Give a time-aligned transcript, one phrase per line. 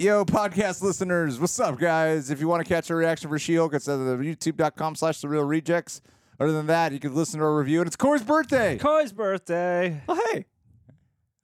[0.00, 2.30] Yo, podcast listeners, what's up, guys?
[2.30, 5.28] If you want to catch a reaction for She-Hulk, it's at the youtube.com slash the
[5.28, 6.00] Reel Rejects.
[6.38, 8.78] Other than that, you can listen to our review, and it's Corey's birthday.
[8.78, 10.00] Coy's birthday.
[10.08, 10.44] Oh, hey,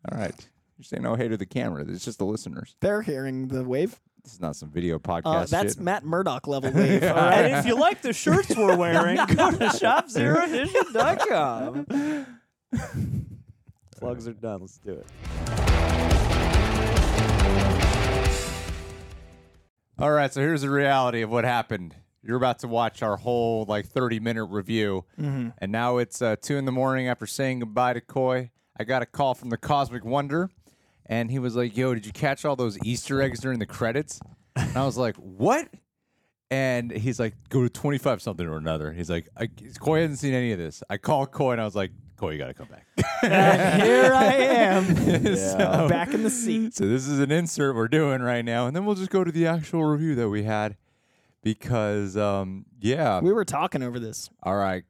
[0.09, 0.49] All right.
[0.79, 1.85] You're saying no hey to the camera.
[1.89, 2.77] It's just the listeners.
[2.81, 3.99] they're hearing the wave.
[4.23, 5.83] This is not some video podcast Uh, that's shit.
[5.83, 7.03] Matt Murdock level wave.
[7.03, 7.47] All right.
[7.47, 12.27] And if you like the shirts we're wearing, go to shopzeroedition.com.
[13.99, 14.61] Plugs are done.
[14.61, 15.07] Let's do it.
[19.99, 21.95] All right, so here's the reality of what happened.
[22.23, 25.51] You're about to watch our whole like 30 minute review, Mm-hmm.
[25.59, 28.51] and now it's uh, two in the morning after saying goodbye to Coy.
[28.79, 30.51] I got a call from the Cosmic Wonder,
[31.07, 34.21] and he was like, "Yo, did you catch all those Easter eggs during the credits?"
[34.57, 35.69] And I was like, "What?"
[36.51, 40.35] And he's like, "Go to 25 something or another." He's like, I, "Coy hasn't seen
[40.35, 41.93] any of this." I called Coy, and I was like,
[42.27, 42.87] "Coy, you got to come back."
[43.23, 44.97] And here I am,
[45.37, 46.75] So- back in the seat.
[46.75, 49.33] so this is an insert we're doing right now, and then we'll just go to
[49.33, 50.77] the actual review that we had
[51.43, 53.21] because, um, yeah.
[53.21, 54.31] We were talking over this.
[54.43, 54.85] All right,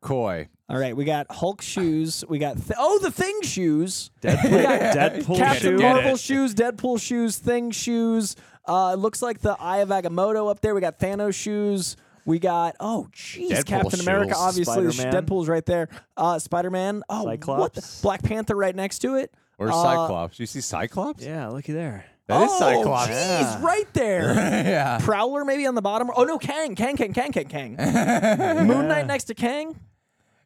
[0.00, 0.48] Coy.
[0.68, 2.24] All right, we got Hulk shoes.
[2.26, 4.10] We got th- oh the Thing shoes.
[4.22, 5.82] Deadpool, We got Deadpool Captain shoe.
[5.82, 8.34] Marvel shoes, Deadpool shoes, Thing shoes.
[8.66, 10.74] Uh, it looks like the Eye of Agamotto up there.
[10.74, 11.96] We got Thanos shoes.
[12.26, 14.30] We got oh jeez, Deadpool Captain America.
[14.34, 14.38] shoes.
[14.40, 15.24] Obviously, Spider-Man.
[15.26, 15.88] Deadpool's right there.
[16.16, 17.02] Uh, Spider Man.
[17.08, 17.74] Oh, what?
[17.74, 19.32] the- Black Panther right next to it.
[19.58, 20.40] Or Uh, Cyclops.
[20.40, 21.22] You see Cyclops?
[21.24, 22.06] Yeah, looky there.
[22.26, 23.10] That is oh, Cyclops.
[23.10, 24.32] Jeez, right there.
[24.34, 24.98] yeah.
[25.02, 26.10] Prowler maybe on the bottom.
[26.16, 27.76] Oh no, Kang, Kang, Kang, Kang, Kang, Kang.
[28.66, 29.78] Moon Knight next to Kang.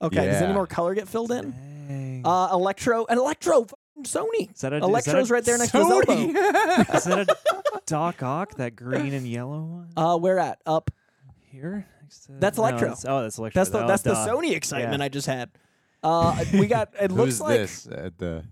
[0.02, 1.52] Okay, does any more color get filled in?
[1.88, 2.22] Hey.
[2.24, 3.66] Uh, Electro and Electro,
[4.02, 4.52] Sony.
[4.52, 6.12] Is that a- is Electro's that a right there next to his elbow.
[6.96, 9.88] Is that a Doc Ock, that green and yellow one?
[9.96, 10.60] Uh, where at?
[10.66, 10.90] Up.
[11.50, 11.86] Here?
[12.02, 12.88] Next to- That's no, Electro.
[12.88, 13.58] that's- oh, that's Electro.
[13.60, 14.26] That's the Oh, that's the duh.
[14.28, 15.04] Sony excitement Yeah.
[15.04, 15.50] I just had.
[16.02, 16.90] Uh, we got.
[17.00, 18.44] It looks Who's like this at the?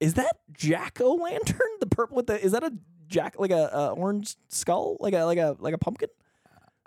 [0.00, 1.60] is that Jack O' Lantern?
[1.80, 2.72] The purple with the is that a
[3.08, 6.08] Jack like a, a orange skull like a like a like a pumpkin?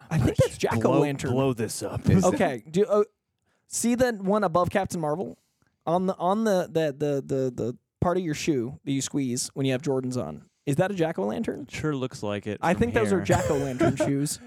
[0.09, 1.31] I think that's Jack O' Lantern.
[1.31, 2.09] blow this up.
[2.09, 2.63] Is it- Okay.
[2.69, 3.03] Do uh,
[3.67, 5.37] see the one above Captain Marvel
[5.85, 9.49] on the on the the the the, the part of your shoe that you squeeze
[9.53, 10.43] when you have Jordans on.
[10.67, 11.65] Is that a Jack O' Lantern?
[11.69, 12.59] Sure looks like it.
[12.61, 13.25] I from think those are here.
[13.25, 14.39] Jack O' Lantern shoes.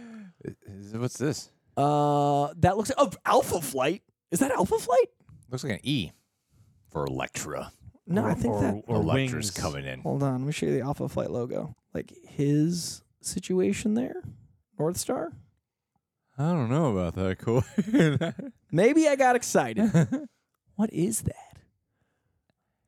[0.44, 1.50] Is- What's this?
[1.76, 4.02] Uh, that looks oh Alpha Flight.
[4.30, 5.06] Is that Alpha Flight?
[5.50, 6.10] Looks like an E
[6.90, 7.72] for Electra.
[8.06, 8.82] No, I think or, that.
[8.86, 9.50] or Electra's wings.
[9.52, 10.00] coming in.
[10.00, 11.74] Hold on, let me show you the Alpha Flight logo.
[11.94, 14.22] Like his situation there,
[14.78, 15.32] North Star.
[16.36, 17.60] I don't know about that, Coy.
[18.72, 19.90] Maybe I got excited.
[20.76, 21.58] what is that?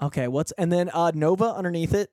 [0.02, 2.10] Okay, what's and then uh Nova underneath it.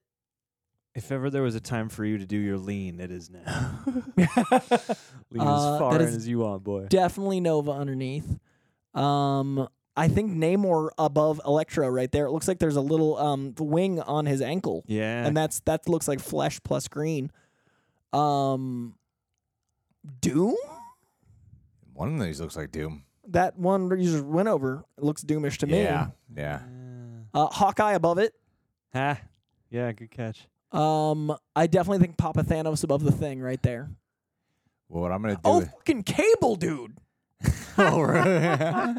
[0.99, 3.79] If ever there was a time for you to do your lean, it is now.
[4.17, 6.87] lean Uh, as far that in is as you want, boy.
[6.89, 8.37] Definitely Nova underneath.
[8.93, 12.25] Um, I think Namor above Electro right there.
[12.25, 15.25] It looks like there's a little um wing on his ankle, yeah.
[15.25, 17.31] and that's that looks like flesh plus green.
[18.11, 18.95] Um,
[20.19, 20.57] Doom.
[21.93, 23.05] One of these looks like Doom.
[23.29, 24.83] That one you just went over.
[24.97, 25.81] It looks doomish to me.
[25.81, 26.59] Yeah, yeah.
[27.33, 28.33] Uh, Hawkeye above it.
[28.93, 29.17] Ah,
[29.69, 30.45] yeah, good catch.
[30.71, 33.89] Um, I definitely think Papa Thanos above the thing right there.
[34.87, 35.41] Well, what I'm gonna do?
[35.45, 36.97] Oh, fucking Cable, dude.
[37.77, 38.97] oh right.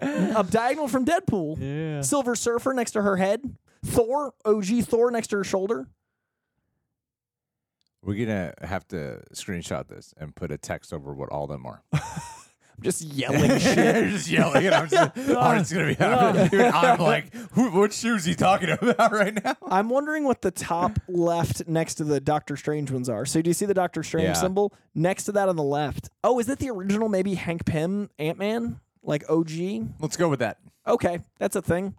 [0.02, 1.58] Up diagonal from Deadpool.
[1.60, 2.02] Yeah.
[2.02, 3.40] Silver Surfer next to her head.
[3.84, 5.88] Thor, OG Thor next to her shoulder.
[8.02, 11.82] We're gonna have to screenshot this and put a text over what all them are.
[12.78, 14.08] I'm just yelling shit.
[14.10, 16.48] just yelling, and I'm just, I'm just gonna be happening.
[16.48, 19.56] Dude, I'm like, who, what shoes he talking about right now?
[19.66, 23.26] I'm wondering what the top left next to the Doctor Strange ones are.
[23.26, 24.32] So do you see the Doctor Strange Yeah.
[24.34, 26.08] symbol next to that on the left?
[26.22, 27.08] Oh, is that the original?
[27.08, 29.50] Maybe Hank Pym Ant Man, like OG.
[29.98, 30.58] Let's go with that.
[30.86, 31.94] Okay, that's a thing.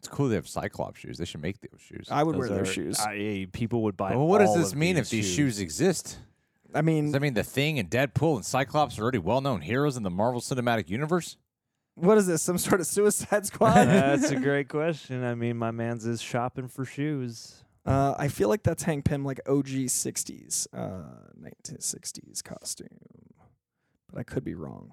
[0.00, 1.16] It's cool they have Cyclops shoes.
[1.16, 2.08] They should make those shoes.
[2.10, 3.00] I would wear Those those are- shoes.
[3.00, 4.14] I- people would buy.
[4.14, 6.18] well, what does all this of mean if these these shoes exist?
[6.74, 9.96] I mean, Does that mean the Thing and Deadpool and Cyclops are already well-known heroes
[9.96, 11.36] in the Marvel Cinematic Universe?
[11.94, 12.40] what is this?
[12.42, 13.74] Some sort of Suicide Squad?
[13.84, 15.22] That's a great question.
[15.24, 17.64] I mean, my man's is shopping for shoes.
[17.84, 21.02] uh, I feel like that's Hank Pym, like OG '60s, uh,
[21.38, 22.88] 1960s costume,
[24.10, 24.92] but I could be wrong.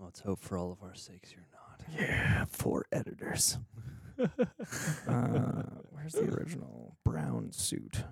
[0.00, 1.82] Let's hope for all of our sakes you're not.
[1.98, 3.58] Yeah, four editors.
[4.18, 8.02] uh, where's the original brown suit?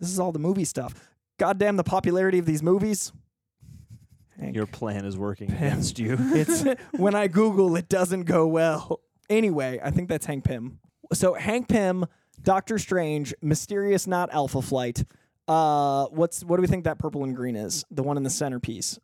[0.00, 1.08] This is all the movie stuff.
[1.38, 3.12] Goddamn the popularity of these movies.
[4.38, 4.56] Hank.
[4.56, 5.56] Your plan is working Pym.
[5.56, 6.16] against you.
[6.18, 9.00] it's when I Google, it doesn't go well.
[9.30, 10.78] Anyway, I think that's Hank Pym.
[11.12, 12.06] So Hank Pym,
[12.42, 15.04] Doctor Strange, Mysterious Not Alpha Flight.
[15.48, 17.84] Uh, what's what do we think that purple and green is?
[17.90, 18.98] The one in the centerpiece.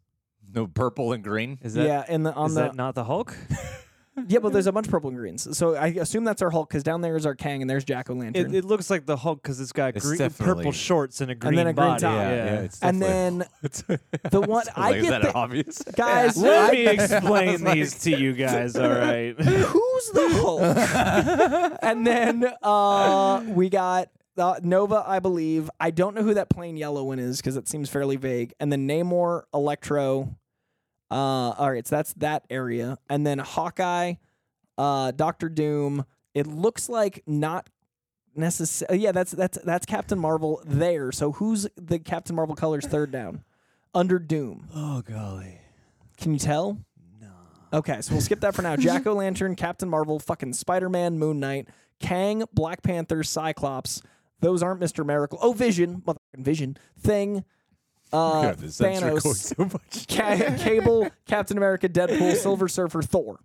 [0.53, 1.59] No purple and green.
[1.63, 3.37] Is that yeah, in the on is the that not the Hulk?
[4.29, 5.57] yeah, but there's a bunch of purple and greens.
[5.57, 8.11] So I assume that's our Hulk because down there is our Kang and there's Jack
[8.11, 8.55] O' Lantern.
[8.55, 11.31] It, it looks like the Hulk because it's got It's green, definitely- purple shorts and
[11.31, 12.01] a green and then a green body.
[12.03, 12.13] top.
[12.15, 13.39] yeah, Yeah, yeah, it's and then
[14.31, 15.83] the one I Like, is get that the, obvious?
[15.95, 16.37] guys.
[16.37, 18.77] Let me explain these to you guys.
[18.77, 19.39] All right.
[19.41, 21.79] who's the Hulk?
[21.83, 25.69] and then uh, we got uh, Nova, I believe.
[25.81, 28.53] I don't know who that plain yellow one is because it seems fairly vague.
[28.61, 30.37] And then Namor, Electro.
[31.11, 32.99] Uh, all right, so that's that area.
[33.09, 34.15] And then Hawkeye,
[34.77, 36.05] uh, Doctor Doom.
[36.35, 37.69] It looks like not
[38.35, 38.99] necessarily.
[39.03, 41.11] Yeah, that's that's that's Captain Marvel there.
[41.13, 43.43] So who's the Captain Marvel colors third down?
[43.95, 44.69] Under Doom.
[44.75, 45.59] oh golly.
[46.19, 46.79] Can you tell?
[47.21, 47.29] No.
[47.73, 48.77] Okay, so we'll skip that for now.
[48.77, 51.69] Jack O' Lantern, Captain Marvel, fucking Spider Man, Moon Knight,
[52.01, 54.03] Kang, Black Panther, Cyclops.
[54.41, 55.05] Those aren't Mr.
[55.07, 55.39] Miracle.
[55.41, 57.45] Oh, Vision, motherfucking Vision, Thing,
[58.13, 60.07] uh, God, the censor Thanos, code so much.
[60.09, 63.39] Ca- Cable, Captain America, Deadpool, Silver Surfer, Thor.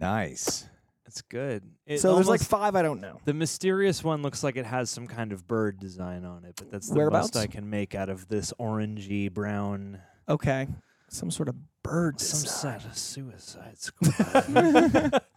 [0.00, 0.66] Nice.
[1.04, 1.62] That's good.
[1.86, 3.20] It so there's like five I don't know.
[3.24, 6.70] the mysterious one looks like it has some kind of bird design on it, but
[6.70, 7.34] that's the Whereabouts?
[7.34, 10.00] most I can make out of this orangey brown.
[10.28, 10.66] Okay,
[11.08, 12.20] some sort of bird.
[12.20, 12.80] Some design.
[12.80, 15.22] sort of suicide squad.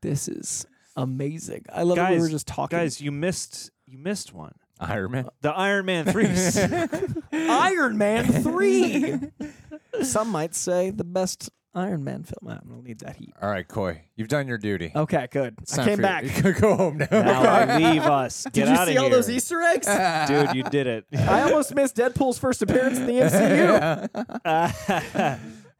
[0.00, 0.64] This is
[0.96, 1.64] amazing.
[1.72, 2.78] I love that we were just talking.
[2.78, 4.54] Guys, you missed you missed one.
[4.80, 5.28] Iron Man.
[5.42, 6.28] The Iron Man three.
[7.32, 9.14] Iron Man three.
[10.02, 12.48] some might say the best Iron Man film.
[12.48, 13.32] I don't need that heat.
[13.40, 14.90] All right, Coy, you've done your duty.
[14.96, 15.54] Okay, good.
[15.62, 16.24] It's I time came for back.
[16.44, 16.52] You.
[16.54, 17.06] Go home now.
[17.10, 18.44] now leave us.
[18.52, 19.14] Get Did you out see of all here.
[19.16, 19.86] those Easter eggs?
[20.28, 21.04] Dude, you did it.
[21.16, 24.08] I almost missed Deadpool's first appearance in the MCU.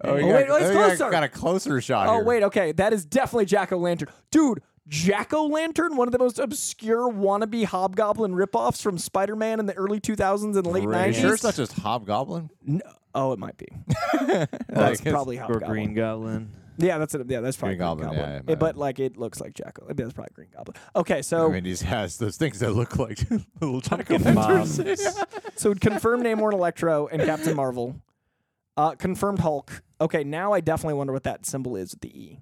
[0.04, 1.10] Oh, you Oh, got, wait, oh, it's you got- closer.
[1.10, 2.24] got a closer shot oh here.
[2.24, 4.62] wait, okay, that is definitely Jack O' Lantern, dude.
[4.88, 9.74] Jack O' Lantern, one of the most obscure wannabe Hobgoblin ripoffs from Spider-Man in the
[9.74, 11.20] early 2000s and late Are you 90s.
[11.20, 12.48] sure it's not just Hobgoblin?
[12.64, 12.80] No-
[13.14, 13.66] oh, it might be.
[14.12, 16.52] That's Like, it's- probably or Green Goblin.
[16.80, 17.28] Yeah, that's it.
[17.28, 18.42] Yeah, that's probably Green Green Goblin, Goblin.
[18.46, 19.80] yeah, yeah, but like it looks like Jack.
[19.82, 20.76] O- That's probably Green Goblin.
[20.94, 23.18] Okay, so I mean, he has those things that look like
[23.60, 24.80] little Fucking Fucking moms.
[25.56, 27.96] So confirmed Namor and Electro and Captain Marvel.
[28.76, 29.82] Uh, confirmed Hulk.
[30.00, 32.38] Okay, now I definitely wonder what that symbol is with the E.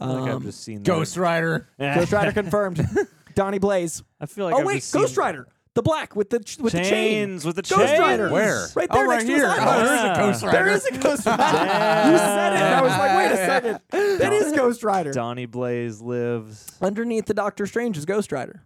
[0.00, 1.68] I feel like I've Um, just seen Ghost Rider.
[1.78, 2.86] Ghost Rider confirmed.
[3.34, 4.02] Donnie Blaze.
[4.20, 6.58] I feel like oh I've wait, just Ghost seen Rider, the black with the ch-
[6.58, 6.90] with the chain.
[6.90, 7.78] chains with the chains.
[7.78, 8.00] Ghost chains.
[8.00, 8.30] Rider.
[8.30, 8.66] Where?
[8.74, 9.50] Right there oh, right next to his here.
[9.50, 9.80] eyeball.
[9.80, 10.56] Oh, there's a Ghost Rider.
[10.64, 11.42] There is a Ghost Rider.
[12.12, 13.80] you said it, and I was like, wait a second,
[14.18, 15.12] that is Ghost Rider.
[15.12, 16.66] Donnie Blaze lives.
[16.80, 18.64] Underneath the Doctor Strange is Ghost Rider.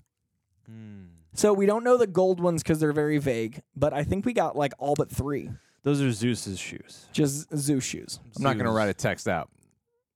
[0.67, 1.03] Hmm.
[1.35, 4.33] So we don't know the gold ones because they're very vague, but I think we
[4.33, 5.51] got like all but three.
[5.83, 7.07] Those are Zeus's shoes.
[7.13, 8.21] Just Zeus shoes.
[8.37, 8.77] I'm not going to Zeus.
[8.77, 9.51] write a text out.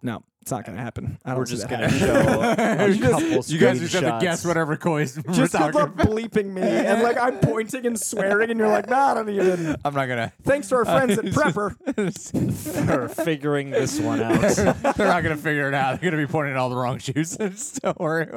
[0.03, 1.19] No, it's not going to happen.
[1.25, 3.01] I don't We're see just that gonna happening.
[3.01, 4.21] show a couple you guys just have to screenshots.
[4.21, 6.07] guess whatever Coy's we're Just good talking luck about.
[6.09, 9.75] bleeping me, and like I'm pointing and swearing, and you're like, nah, I don't even.
[9.85, 10.33] I'm not gonna.
[10.43, 11.75] Thanks to our friends at Prepper.
[12.87, 14.41] for figuring this one out.
[14.97, 16.01] They're not gonna figure it out.
[16.01, 17.37] They're gonna be pointing at all the wrong shoes.
[17.83, 18.29] Don't worry.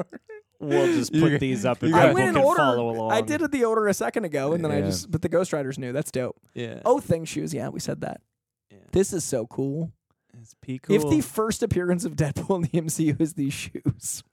[0.61, 2.43] We'll just You put got- these up you and got- I people went in can
[2.43, 2.57] order.
[2.57, 3.11] follow along.
[3.13, 4.85] I did it the order a second ago, and then I Yeah.
[4.87, 5.11] just.
[5.11, 5.91] But the Ghost Riders knew.
[5.93, 6.37] That's dope.
[6.53, 6.81] Yeah.
[6.85, 7.53] Oh, thing shoes.
[7.53, 8.21] Yeah, we said that.
[8.71, 8.77] Yeah.
[8.91, 9.91] This is so cool.
[10.41, 10.95] It's P cool.
[10.95, 14.23] If the first appearance of Deadpool in the MCU is these shoes,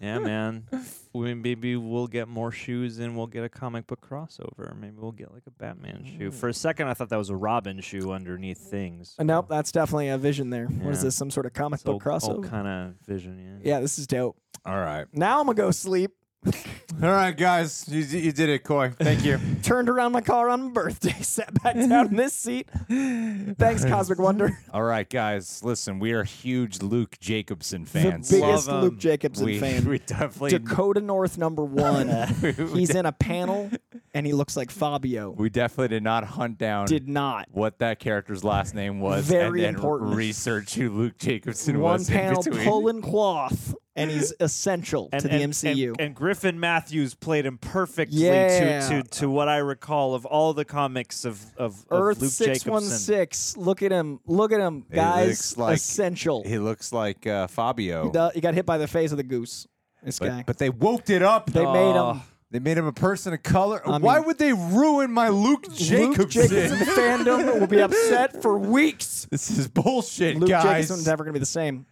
[0.00, 0.64] yeah, man.
[1.12, 4.78] we, maybe we'll get more shoes and we'll get a comic book crossover.
[4.78, 6.30] Maybe we'll get like a Batman shoe.
[6.30, 9.14] For a second, I thought that was a Robin shoe underneath things.
[9.18, 10.66] Uh, nope, that's definitely a vision there.
[10.66, 11.16] What is this?
[11.16, 12.48] Some sort of comic It's book old, crossover?
[12.48, 13.74] kind of vision, yeah.
[13.74, 14.36] yeah, this is dope.
[14.64, 15.06] All right.
[15.12, 16.12] Now I'm gonna go sleep.
[17.02, 17.84] All right, guys.
[17.88, 18.90] You, you did it, Coy.
[18.98, 19.38] Thank you.
[19.62, 22.68] Turned around my car on my birthday, sat back down in this seat.
[22.88, 24.56] Thanks, Cosmic Wonder.
[24.72, 25.62] all right, guys.
[25.64, 28.28] Listen, we are huge Luke Jacobson fans.
[28.28, 28.46] The fans.
[28.46, 28.98] biggest Love Luke.
[28.98, 29.84] Jacobson we, fan.
[29.88, 32.08] we definitely Dakota North number one.
[32.40, 33.68] we, He's in a panel
[34.14, 35.30] and he looks like Fabio.
[35.30, 37.48] we definitely did not hunt down Did not.
[37.50, 40.14] what that character's last name was Very and then important.
[40.14, 42.64] research who Luke Jacobson One was panel in between.
[42.68, 45.88] pulling cloth, and he's essential to the MCU.
[45.88, 48.88] And, and Griffin Matthews played him perfectly Yeah.
[48.88, 52.30] to, to, to what I recall of all the comics of, of, of Earth Luke
[52.30, 52.98] six one Jacobson.
[52.98, 53.56] six.
[53.56, 54.20] Look at him.
[54.26, 55.28] Look at him, guys.
[55.28, 56.42] looks like- essential.
[56.46, 58.10] He looks like uh, Fabio.
[58.10, 59.66] The- he got hit by the face of the goose.
[60.02, 60.36] This guy.
[60.38, 61.50] But, but they woked it up.
[61.50, 62.12] they made Oh.
[62.12, 62.20] him.
[62.52, 63.82] They made him a person of color.
[63.84, 66.12] I Why mean- would they ruin my Luke Jacobson?
[66.12, 69.26] Luke Jacobson fandom will be upset for weeks.
[69.30, 70.62] This is bullshit, Luke guys.
[70.62, 71.86] Jacobson's never going to be the same.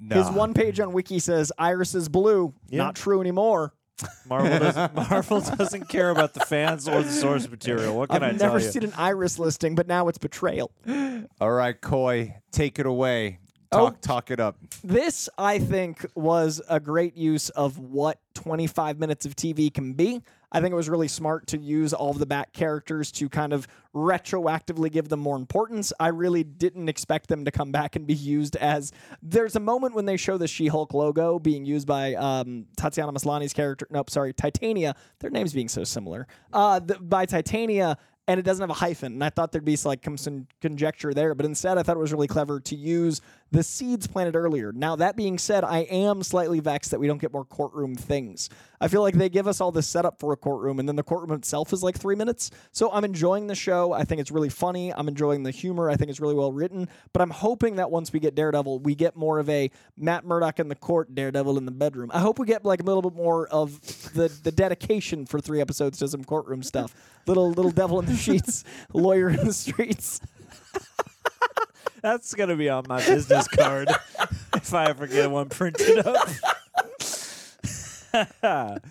[0.00, 0.16] Nah.
[0.16, 2.54] His one page on Wiki says Iris is blue.
[2.68, 2.78] Yeah.
[2.78, 3.72] Not true anymore.
[4.28, 7.96] Marvel doesn't Marvel doesn't care about the fans or the source material.
[7.96, 10.72] What can I've I tell never seen an Iris listing, but now it's betrayal.
[11.40, 13.38] All right, Coy, take it away.
[13.70, 13.90] Oh.
[13.90, 14.56] Talk, talk it up.
[14.82, 20.22] This, I think, was a great use of what 25 minutes of TV can be.
[20.54, 23.52] I think it was really smart to use all of the back characters to kind
[23.52, 25.92] of retroactively give them more importance.
[25.98, 28.92] I really didn't expect them to come back and be used as.
[29.20, 33.52] There's a moment when they show the She-Hulk logo being used by um, Tatiana Maslany's
[33.52, 33.88] character.
[33.90, 34.94] Nope, sorry, Titania.
[35.18, 36.28] Their names being so similar.
[36.52, 39.14] Uh, the, by Titania and it doesn't have a hyphen.
[39.14, 42.12] And I thought there'd be like some conjecture there, but instead I thought it was
[42.12, 43.20] really clever to use
[43.54, 44.72] the seeds planted earlier.
[44.72, 48.50] Now that being said, I am slightly vexed that we don't get more courtroom things.
[48.80, 51.04] I feel like they give us all this setup for a courtroom, and then the
[51.04, 52.50] courtroom itself is like three minutes.
[52.72, 53.92] So I'm enjoying the show.
[53.92, 54.92] I think it's really funny.
[54.92, 55.88] I'm enjoying the humor.
[55.88, 56.88] I think it's really well written.
[57.12, 60.58] But I'm hoping that once we get Daredevil, we get more of a Matt Murdock
[60.58, 62.10] in the court, Daredevil in the bedroom.
[62.12, 63.80] I hope we get like a little bit more of
[64.14, 66.92] the the dedication for three episodes to some courtroom stuff.
[67.26, 70.20] Little little devil in the sheets, lawyer in the streets.
[72.04, 73.88] That's gonna be on my business card
[74.54, 76.28] if I ever get one printed up.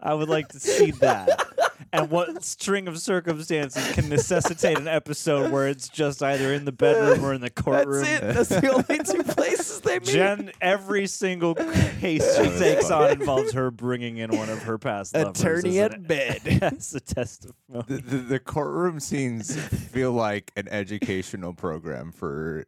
[0.00, 1.69] I would like to see that.
[1.92, 6.72] And what string of circumstances can necessitate an episode where it's just either in the
[6.72, 8.04] bedroom or in the courtroom?
[8.04, 8.34] That's it.
[8.34, 10.08] That's the only two places they meet.
[10.08, 15.14] Jen, every single case she takes on involves her bringing in one of her past
[15.14, 16.40] lovers Attorney as at bed.
[16.62, 17.84] as a testimony.
[17.88, 22.66] The, the, the courtroom scenes feel like an educational program for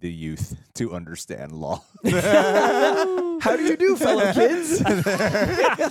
[0.00, 1.82] the youth to understand law.
[2.04, 4.78] How do you do, fellow kids?
[5.04, 5.90] they're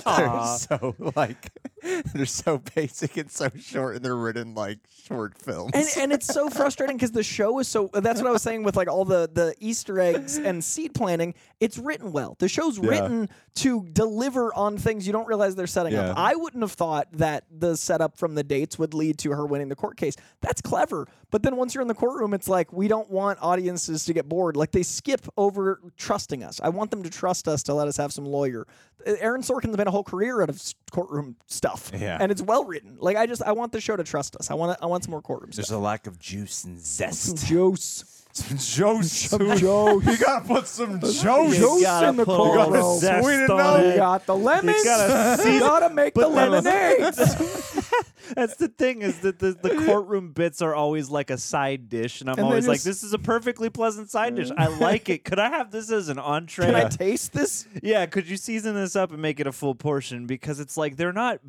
[0.58, 1.50] so like
[2.14, 5.72] they're so basic and so short, and they're written like short films.
[5.74, 7.90] and and it's so frustrating because the show is so.
[7.92, 11.34] That's what I was saying with like all the the Easter eggs and seed planting.
[11.60, 12.36] It's written well.
[12.38, 12.88] The show's Yeah.
[12.90, 16.10] written to deliver on things you don't realize they're setting Yeah.
[16.10, 16.18] up.
[16.18, 19.68] I wouldn't have thought that the setup from the dates would lead to her winning
[19.68, 20.14] the court case.
[20.40, 21.06] That's clever.
[21.30, 24.28] But then once you're in the courtroom, it's like we don't want audiences to get
[24.28, 24.56] bored.
[24.56, 26.58] Like they skip over trusting us.
[26.62, 28.66] I want them to trust us to let us have some lawyer.
[29.04, 32.18] Aaron Sorkin's been a whole career out of courtroom stuff, Yeah.
[32.20, 32.96] and it's well written.
[32.98, 34.50] Like I just I want the show to trust us.
[34.50, 35.66] I want I want some more courtroom stuff.
[35.66, 37.46] There's a lack of juice and Some zest.
[37.46, 38.17] juice.
[38.38, 39.12] Some juice.
[39.12, 39.60] Some juice.
[40.06, 41.20] You gotta put some juice.
[41.22, 42.70] Juice gotta in the put a courtroom.
[42.72, 43.80] little zest Sweeten it on up.
[43.82, 43.96] You it.
[43.96, 44.84] got the lemons.
[44.84, 47.16] gotta You gotta make the But lemonades.
[48.34, 52.20] That's the thing is that the, the courtroom bits are always like a side dish,
[52.20, 54.50] and I'm And they always like, just- "This is a perfectly pleasant side dish.
[54.56, 55.24] I like it.
[55.24, 57.66] Could I have this as an entree?" Can I taste this?
[57.82, 60.26] yeah, could you season this up and make it a full portion?
[60.26, 61.40] Because it's like they're not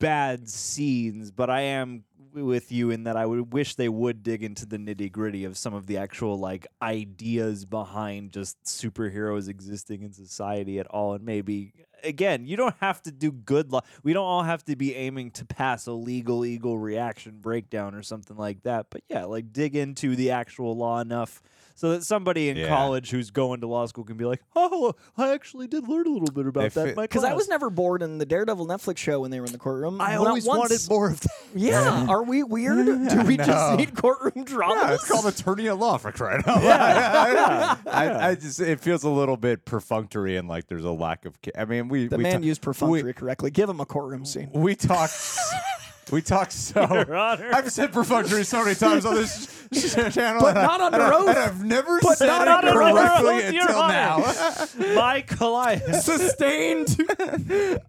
[0.00, 2.02] bad scenes, but I am
[2.42, 5.56] with you in that I would wish they would dig into the nitty gritty of
[5.56, 11.24] some of the actual like ideas behind just superheroes existing in society at all, and
[11.24, 11.72] maybe
[12.04, 13.80] again, you don't have to do good law.
[14.02, 18.36] We don't all have to be aiming to pass a LegalEagle reaction breakdown or something
[18.36, 18.86] like that.
[18.90, 21.42] But yeah, like dig into the actual law enough
[21.74, 22.68] so that somebody in Yeah.
[22.68, 26.10] college who's going to law school can be like, "Oh, I actually did learn a
[26.10, 28.66] little bit about If that." it- in Because I was never bored in the Daredevil
[28.66, 30.00] Netflix show when they were in the courtroom.
[30.00, 30.58] I Not always once.
[30.58, 31.30] wanted more of that.
[31.56, 32.86] Yeah, are we weird?
[32.86, 33.76] Do we just No.
[33.76, 34.74] need courtroom drama?
[34.74, 37.78] Yeah, it's called attorney at law for crying out loud.
[37.86, 41.40] I, I just it feels a little bit perfunctory and like there's a lack of.
[41.42, 43.50] ca- I mean, we the we man ta- used perfunctory correctly.
[43.52, 44.50] Give him a courtroom scene.
[44.52, 45.12] We, we talked.
[46.12, 46.80] we talked so.
[46.80, 47.50] Your Honor.
[47.52, 51.00] I've said perfunctory so many times on this sh- channel, But and I- not under
[51.00, 51.28] and I- oath.
[51.28, 53.94] and I've never But said not it under oath, correctly Your until Honor.
[53.94, 54.94] now.
[54.94, 56.00] My Goliath.
[56.02, 56.96] Sustained.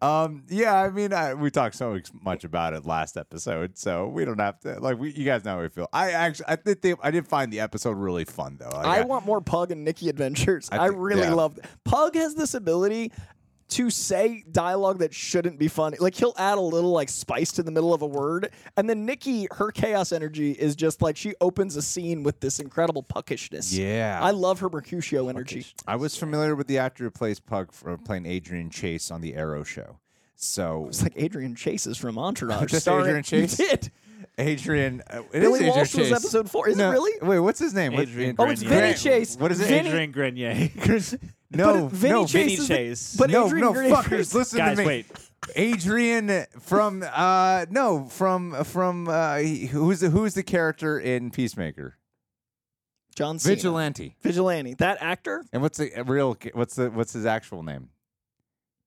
[0.02, 4.08] um, yeah, I mean, I, we talked so ex- much about it last episode, so
[4.08, 4.98] we don't have to like.
[4.98, 5.90] We, you guys know how we feel.
[5.94, 8.70] I actually, I did, think, I did find the episode really fun though.
[8.70, 10.70] Like, I want more Pug and Nikki adventures.
[10.72, 11.34] I, I think- really yeah.
[11.34, 11.60] love.
[11.84, 13.12] Pug has this ability
[13.68, 15.98] to say dialogue that shouldn't be funny.
[16.00, 19.06] Like he'll add a little like spice to the middle of a word, and then
[19.06, 23.76] Nikki, her chaos energy is just like she opens a scene with this incredible puckishness.
[23.78, 24.20] Yeah.
[24.22, 25.66] I love her Mercutio energy.
[25.88, 29.34] I was familiar with the actor who plays Pug for playing Adrian Chase on the
[29.36, 29.98] Arrow show.
[30.36, 32.66] So It's like Adrian Chase is from Entourage.
[32.70, 33.60] Just starring- Adrian Chase?
[33.60, 33.92] You did.
[34.38, 36.68] Adrian, uh, it is Billy Adrian Walsh was episode four.
[36.68, 37.12] Is No, it really?
[37.22, 37.94] Wait, what's his name?
[37.94, 38.82] What- Adrian Oh, it's Grenier.
[38.82, 39.38] Vinny Chase.
[39.38, 39.68] What is it?
[39.68, 40.70] Vinny- Adrian Grenier.
[41.52, 43.16] No, but Vinny no, Chase Vinny is the- Chase.
[43.18, 44.88] but no, Adrian no, Grenier fuckers, is- listen Guys, to me.
[44.88, 45.06] wait.
[45.56, 51.98] Adrian from uh no from from uh he- who's the who's the character in Peacemaker?
[53.16, 53.56] John Cena.
[53.56, 54.16] Vigilante.
[54.22, 54.74] Vigilante.
[54.74, 55.46] That actor?
[55.54, 57.90] And what's the uh, real what's the what's his actual name?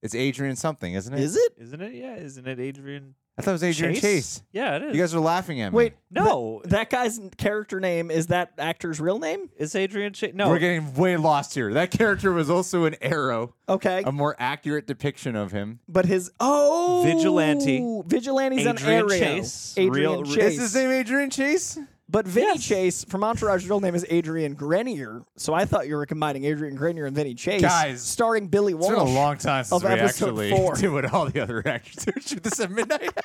[0.02, 1.21] It's Adrian something, isn't it?
[1.21, 1.52] Is it?
[1.59, 1.95] Isn't it?
[1.95, 4.02] Yeah, isn't it Adrian I thought it was Adrian Chase?
[4.02, 4.42] Chase.
[4.52, 4.97] Yeah, it is.
[4.97, 5.76] You guys are laughing at me.
[5.76, 9.49] Wait, no, That, that guy's character name is that actor's real name?
[9.57, 10.35] it's Adrian Chase.
[10.35, 11.73] No, We're getting way lost here.
[11.75, 14.02] That character was also an Arrow, Okay.
[14.04, 15.78] a more accurate depiction of him.
[15.88, 18.02] but his oh Vigilante.
[18.07, 19.09] Vigilante's an Adrian Arrow.
[19.09, 19.75] Chase.
[19.76, 20.54] Adrian Real- Chase.
[20.54, 21.78] Is his name Adrian Chase?
[22.11, 22.65] But Vinny Yes.
[22.65, 26.75] Chase from Entourage's real name is Adrian Grenier, so I thought you were combining Adrian
[26.75, 30.50] Grenier and Vinny Chase, Guys, starring Billy It's been a long time since we actually
[30.57, 30.75] four.
[30.75, 32.12] did what all the other actors do.
[32.21, 33.11] Shoot this at midnight.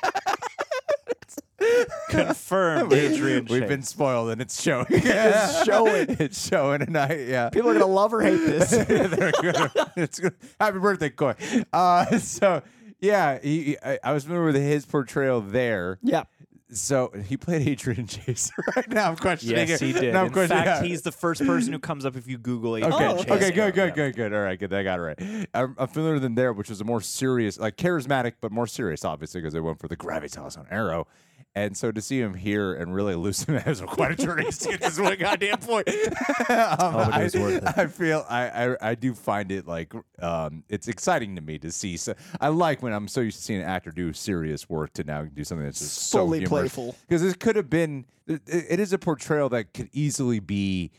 [2.10, 3.46] Confirmed, Adrian.
[3.48, 3.68] We've Chase.
[3.68, 4.86] been spoiled, and it's showing.
[4.90, 6.16] It's showing.
[6.20, 7.26] it's showing tonight.
[7.26, 7.48] Yeah.
[7.48, 8.70] People are gonna love or hate this.
[8.84, 9.70] Good.
[9.96, 10.34] It's good.
[10.60, 11.34] Happy birthday, Coy.
[11.72, 12.60] Uh, so
[13.00, 15.98] yeah, he, he- I, I was familiar with his portrayal there.
[16.02, 16.24] yeah.
[16.76, 18.50] So he played Adrian Chase.
[18.76, 19.86] right now, I'm questioning Yes, it.
[19.86, 20.12] he did.
[20.12, 20.88] Now I'm In questioning- fact, yeah.
[20.88, 23.22] he's the first person who comes up if you Google Adrian Okay.
[23.22, 23.30] Chase.
[23.30, 23.50] okay.
[23.52, 23.74] Good.
[23.74, 23.94] Good.
[23.94, 24.16] Good.
[24.16, 24.32] Good.
[24.34, 24.58] All right.
[24.58, 24.72] Good.
[24.74, 25.48] I got it right.
[25.54, 29.04] I'm, I'm familiar with there, which was a more serious, like charismatic, but more serious,
[29.04, 31.06] obviously, because they went for the gravitas on Arrow.
[31.56, 34.68] And so to see him here and really loosen it was quite a journey to
[34.70, 35.86] get this one goddamn point.
[35.88, 35.96] um,
[36.50, 37.30] Oh, I.
[37.76, 41.70] I feel I, I I do find it like um it's exciting to me to
[41.70, 41.96] see.
[41.96, 45.04] So I like when I'm so used to seeing an actor do serious work to
[45.04, 46.74] now do something that's just so Fully humorous.
[46.74, 46.96] playful.
[47.08, 50.90] Because it could have been it, it is a portrayal that could easily be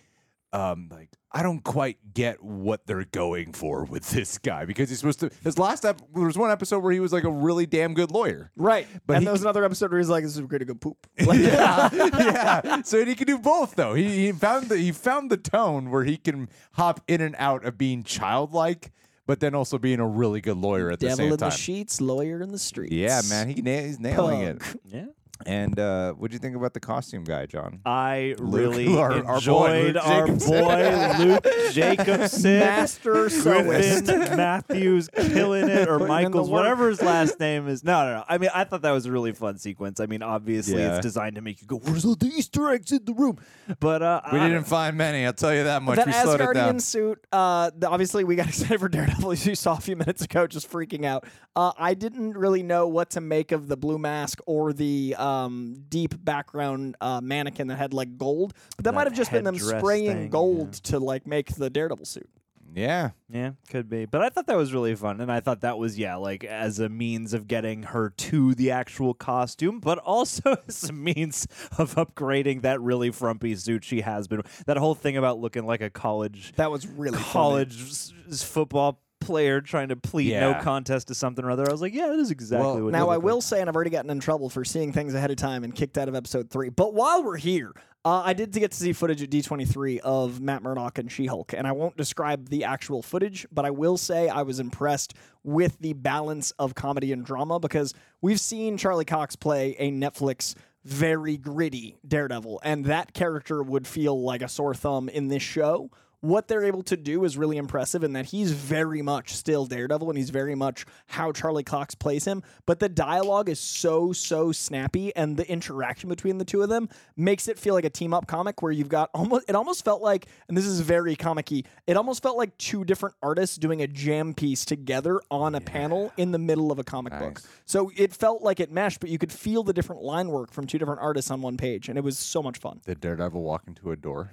[0.54, 5.00] um like I don't quite get what they're going for with this guy because he's
[5.00, 7.66] supposed to his last ep- there was one episode where he was like a really
[7.66, 8.52] damn good lawyer.
[8.56, 8.88] Right.
[9.06, 10.76] But and he- there was another episode where he's like, "This is great to go
[10.76, 12.82] poop." Like, yeah, yeah.
[12.84, 13.94] So he can do both, though.
[13.96, 17.66] He, he found the he found the tone where he can hop in and out
[17.66, 18.94] of being childlike,
[19.28, 21.50] but then also being a really good lawyer at the Devil same in time.
[21.50, 22.94] the sheets, lawyer in the streets.
[22.94, 24.62] yeah, man, he na- he's nailing it.
[24.86, 25.06] Yeah.
[25.46, 27.82] And uh, what do you think about the costume guy, John?
[27.86, 30.62] I Luke, really our- our boy, enjoyed Luke our Jacobson.
[30.64, 32.60] boy Luke Jacobson.
[32.60, 34.06] Master Griffin.
[34.38, 36.62] Matthews killing it, or Putting in the Michaels, work.
[36.62, 37.84] whatever his last name is.
[37.84, 38.24] No, no, no.
[38.30, 40.00] I mean, I thought that was a really fun sequence.
[40.00, 40.96] I mean, obviously, Yeah.
[40.96, 43.38] it's designed to make you go, "Where's all the Easter eggs in the room?"
[43.80, 45.26] But uh, We I- didn't find many.
[45.26, 45.98] I'll tell you that much.
[45.98, 46.76] That we slowed it down.
[46.78, 49.96] Asgardian suit, uh, the- obviously we got excited for Daredevil, as you saw a few
[49.96, 51.26] minutes ago, just freaking out.
[51.56, 55.84] Uh, I didn't really know what to make of the blue mask or the um,
[55.90, 59.44] deep background uh, mannequin that had like gold, but that, That might have just been
[59.44, 60.92] them headdress spraying thing, gold yeah.
[60.92, 62.30] to like make the Daredevil suit.
[62.74, 64.04] Yeah, Yeah, could be.
[64.06, 65.22] But I thought that was really fun.
[65.22, 68.72] And I thought that was, yeah, like as a means of getting her to the
[68.72, 74.28] actual costume, but also as a means of upgrading that really frumpy suit she has
[74.28, 74.42] been.
[74.66, 77.32] That whole thing about looking like a college That was really funny.
[77.32, 81.68] college s- s- football player trying to plead no contest to something or other.
[81.68, 83.44] I was like, yeah, that is exactly Well, what Now I will like.
[83.44, 85.98] say, and I've already gotten in trouble for seeing things ahead of time and kicked
[85.98, 86.70] out of episode three.
[86.70, 87.74] But while we're here,
[88.06, 91.66] uh, I did get to see footage at D23 of Matt Murdock and She-Hulk, and
[91.66, 95.94] I won't describe the actual footage, but I will say I was impressed with the
[95.94, 101.98] balance of comedy and drama because we've seen Charlie Cox play a Netflix very gritty
[102.08, 105.90] Daredevil, and that character would feel like a sore thumb in this show
[106.26, 110.10] what they're able to do is really impressive in that he's very much still Daredevil
[110.10, 112.44] and he's very much how Charlie Cox plays him.
[112.66, 116.90] But the dialogue is so, so snappy and the interaction between the two of them
[117.16, 120.02] makes it feel like a team up comic where you've got almost, it almost felt
[120.02, 123.88] like, and this is very comic it almost felt like two different artists doing a
[123.88, 127.42] jam piece together on a panel in the middle of a comic book.
[127.66, 130.66] So it felt like it meshed, but you could feel the different line work from
[130.66, 131.88] two different artists on one page.
[131.88, 132.82] And it was so much fun.
[132.86, 134.32] did Daredevil walk into a door?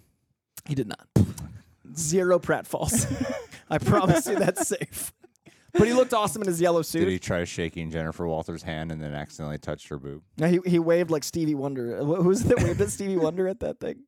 [0.65, 1.07] He did not.
[1.97, 3.07] Zero pratfalls.
[3.71, 5.13] I promise you that's safe.
[5.73, 7.01] But he looked awesome in his yellow suit.
[7.01, 10.23] Did he try shaking Jennifer Walters' hand and then accidentally touched her boob?
[10.37, 11.97] No, he, he waved like Stevie Wonder.
[11.99, 14.01] Who was it that waved at Stevie Wonder at that thing?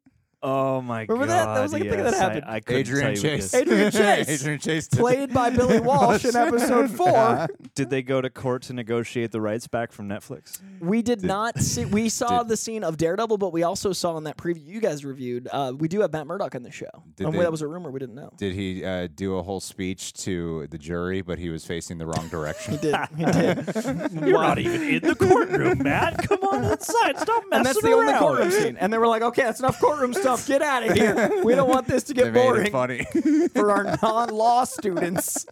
[0.46, 1.48] Oh my Remember god!
[1.48, 1.54] that?
[1.54, 2.44] That was like a thing that yes, happened.
[2.46, 3.50] I, I couldn't Adrian tell you Chase.
[3.50, 3.90] because- Adrian
[4.26, 4.28] Chase.
[4.42, 4.88] Adrian Chase.
[4.88, 7.48] did- Played by Billy Walsh in episode four.
[7.74, 10.61] Did they go to court to negotiate the rights back from Netflix?
[10.80, 11.87] We did not see.
[11.87, 14.80] We saw Did- the scene of Daredevil, but we also saw in that preview you
[14.80, 15.48] guys reviewed.
[15.50, 16.90] Uh, we do have Matt Murdock in the show.
[17.16, 17.90] Did and they- that was a rumor.
[17.90, 18.30] We didn't know.
[18.37, 22.07] Did he uh, do a whole speech to the jury, but he was facing the
[22.07, 22.74] wrong direction?
[22.74, 22.96] He did.
[23.16, 24.12] He did.
[24.12, 26.28] You're not even in the courtroom, Matt.
[26.28, 27.18] Come on inside.
[27.18, 28.18] Stop messing and that's the only around.
[28.20, 28.76] courtroom scene.
[28.78, 30.12] And they were like, "Okay, that's enough courtroom
[30.46, 31.42] Get out of here.
[31.44, 33.04] We don't want this to get boring." funny.
[33.54, 35.46] for our non-law students.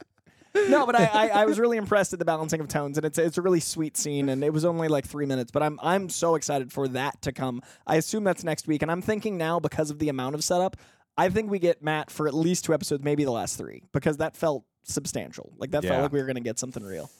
[0.69, 3.19] No, but I, I, I was really impressed at the balancing of tones, and it's
[3.19, 6.09] it's a really sweet scene, and it was only like three minutes, but I'm I'm
[6.11, 7.63] so excited for that to come.
[7.87, 10.77] I assume that's next week, and I'm thinking now because of the amount of setup,
[11.17, 14.19] I think we get Matt for at least two episodes, maybe the last three, because
[14.19, 15.53] that felt substantial.
[15.57, 15.91] Like that Yeah.
[15.91, 17.11] felt like we were gonna get something real.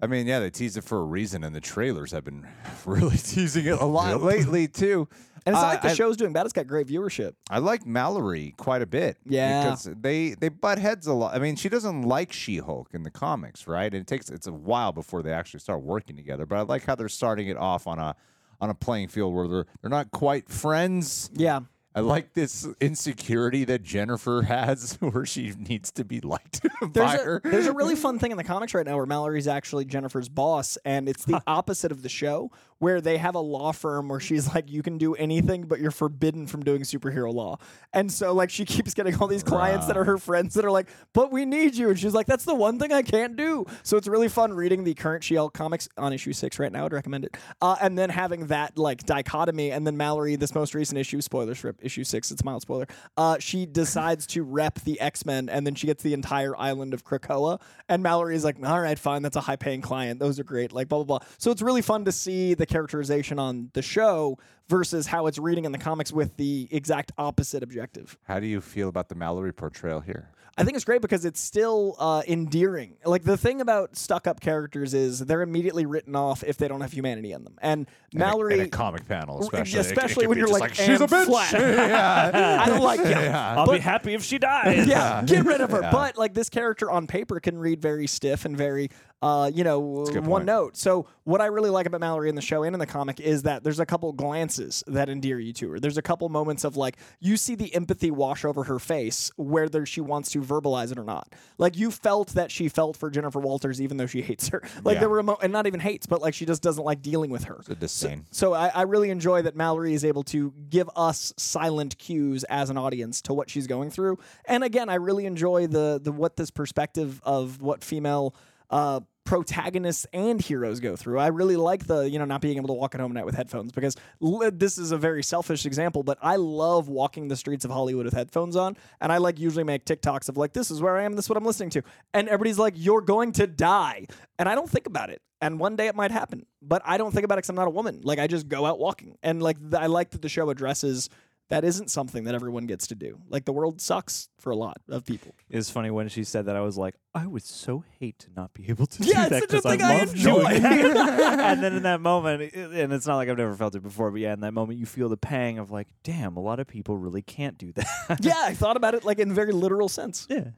[0.00, 2.46] I mean, yeah, they teased it for a reason, and the trailers have been
[2.86, 5.08] really teasing it a lot lately too.
[5.46, 7.34] And it's not Uh, like the I- show's doing bad; it's got great viewership.
[7.48, 9.16] I like Mallory quite a bit.
[9.24, 9.62] Yeah.
[9.62, 11.34] because they they butt heads a lot.
[11.34, 13.92] I mean, she doesn't like She-Hulk in the comics, right?
[13.92, 16.46] And it takes it's a while before they actually start working together.
[16.46, 18.16] But I like how they're starting it off on a
[18.60, 21.30] on a playing field where they're they're not quite friends.
[21.34, 21.60] Yeah,
[21.94, 27.14] I like this insecurity that Jennifer has, where she needs to be liked by There's
[27.20, 27.40] a, her.
[27.44, 30.76] there's a really fun thing in the comics right now where Mallory's actually Jennifer's boss,
[30.84, 34.54] and it's the opposite of the show, where they have a law firm where she's
[34.54, 37.56] like, you can do anything, but you're forbidden from doing superhero law.
[37.92, 40.70] And so like she keeps getting all these clients that are her friends that are
[40.70, 41.88] like, but we need you.
[41.88, 43.64] And she's like, that's the one thing I can't do.
[43.82, 46.84] So it's really fun reading the current She-Hulk comics on issue six right now.
[46.84, 47.36] I'd recommend it.
[47.62, 51.58] Uh, and then having that like dichotomy, and then Mallory, this most recent issue, spoilers
[51.58, 52.86] for issue six, it's a mild spoiler.
[53.16, 56.92] Uh, she decides to rep the X Men, and then she gets the entire island
[56.92, 57.60] of Krakoa.
[57.88, 60.20] And Mallory is like, all right, fine, that's a high paying client.
[60.20, 60.72] Those are great.
[60.72, 61.28] Like blah blah blah.
[61.38, 65.64] So it's really fun to see the characterization on the show versus how it's reading
[65.64, 68.18] in the comics with the exact opposite objective.
[68.24, 70.30] How do you feel about the Mallory portrayal here?
[70.58, 72.96] I think it's great because it's still uh, endearing.
[73.04, 76.92] Like the thing about stuck-up characters is they're immediately written off if they don't have
[76.92, 77.58] humanity in them.
[77.60, 81.02] And Mallory, in a comic panel, especially, especially it when you're be like, she's a
[81.02, 81.26] "And bitch.
[81.26, 82.62] flat." yeah.
[82.62, 83.12] I don't like you.
[83.12, 84.86] I'll be happy if she dies.
[84.86, 85.82] yeah, get rid of her.
[85.92, 88.88] But like this character on paper can read very stiff and very,
[89.22, 90.44] uh, you know, one point.
[90.44, 90.76] note.
[90.76, 93.42] So what I really like about Mallory in the show and in the comic is
[93.44, 95.80] that there's a couple glances that endear you to her.
[95.80, 99.86] There's a couple moments of like you see the empathy wash over her face, whether
[99.86, 101.32] she wants to verbalize it or not.
[101.56, 104.62] Like you felt that she felt for Jennifer Walters, even though she hates her.
[104.84, 105.00] Like Yeah.
[105.00, 107.44] there were mo- and not even hates, but like she just doesn't like dealing with
[107.44, 107.62] her.
[107.68, 108.26] a disdain.
[108.30, 112.68] So I, I really enjoy that Mallory is able to give us silent cues as
[112.70, 114.18] an audience to what she's going through.
[114.44, 118.34] And again, I really enjoy the the what this perspective of what female
[118.70, 121.18] uh, protagonists and heroes go through.
[121.18, 123.26] I really like the you know not being able to walk at home at night
[123.26, 127.36] with headphones because li- this is a very selfish example, but I love walking the
[127.36, 130.70] streets of Hollywood with headphones on, and I like usually make TikToks of like this
[130.70, 131.82] is where I am, this is what I'm listening to,
[132.14, 134.06] and everybody's like you're going to die,
[134.38, 135.20] and I don't think about it.
[135.42, 137.68] And one day it might happen, but I don't think about it because I'm not
[137.68, 138.00] a woman.
[138.02, 141.10] Like I just go out walking, and like th- I like that the show addresses
[141.48, 143.20] that isn't something that everyone gets to do.
[143.28, 145.32] Like the world sucks for a lot of people.
[145.48, 148.52] It's funny when she said that I was like, I would so hate to not
[148.52, 150.42] be able to Yeah, do that because I thing I love enjoy.
[150.48, 151.38] doing that.
[151.40, 154.20] and then in that moment, and it's not like I've never felt it before, but
[154.20, 156.96] yeah, in that moment you feel the pang of like, damn, a lot of people
[156.96, 158.18] really can't do that.
[158.20, 160.26] yeah, I thought about it like in a very literal sense.
[160.28, 160.48] yeah.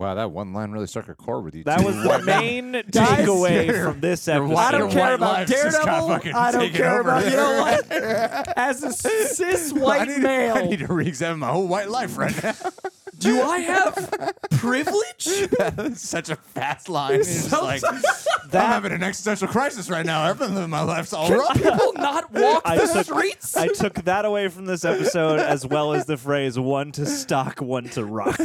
[0.00, 1.64] Wow, that one line really struck a chord with you.
[1.64, 1.84] That too.
[1.84, 4.54] was the main takeaway from this episode.
[4.56, 6.40] I don't care about lives just got Daredevil.
[6.40, 7.92] I don't care about you know what?
[8.56, 12.16] As a cis I white need, male, I need to re-examine my whole white life
[12.16, 12.54] right now.
[13.18, 15.28] do I have privilege?
[15.58, 17.20] That's such a fast line.
[17.20, 18.00] It's just like I'm
[18.50, 20.22] having an existential crisis right now.
[20.22, 21.52] I've been living my life all rough.
[21.62, 23.54] People not walk I the took- streets.
[23.54, 27.60] I took that away from this episode as well as the phrase one to stock,
[27.60, 28.38] one to rock.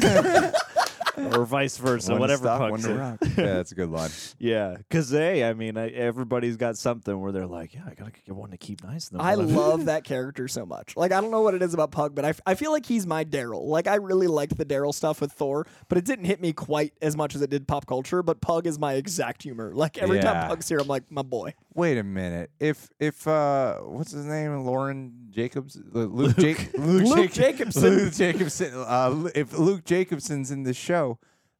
[1.17, 3.17] Or vice versa, One whatever stop, Puck one rock.
[3.37, 4.09] Yeah, that's a good line.
[4.39, 8.11] Yeah, because hey, I mean, I, everybody's got something where they're like, yeah, I gotta
[8.11, 9.09] get one to keep nice.
[9.09, 10.95] and I love that character so much.
[10.97, 12.85] Like I don't know what it is about Pug, but I, f- I feel like
[12.85, 13.65] he's my Darryl.
[13.65, 16.93] Like I really liked the Darryl stuff with Thor, but it didn't hit me quite
[17.01, 18.21] as much as it did pop culture.
[18.23, 19.73] But Pug is my exact humor.
[19.73, 20.33] Like every Yeah.
[20.33, 21.53] time Pug's here, I'm like my boy.
[21.73, 22.51] Wait a minute.
[22.59, 24.63] If if uh, what's his name?
[24.65, 27.83] Lauren Jacobs, Lu- Luke, Jac- Luke, Luke Jac- Jacobson.
[27.83, 28.71] Luke Jacobson.
[28.75, 31.04] Uh, if Luke Jacobson's in the show,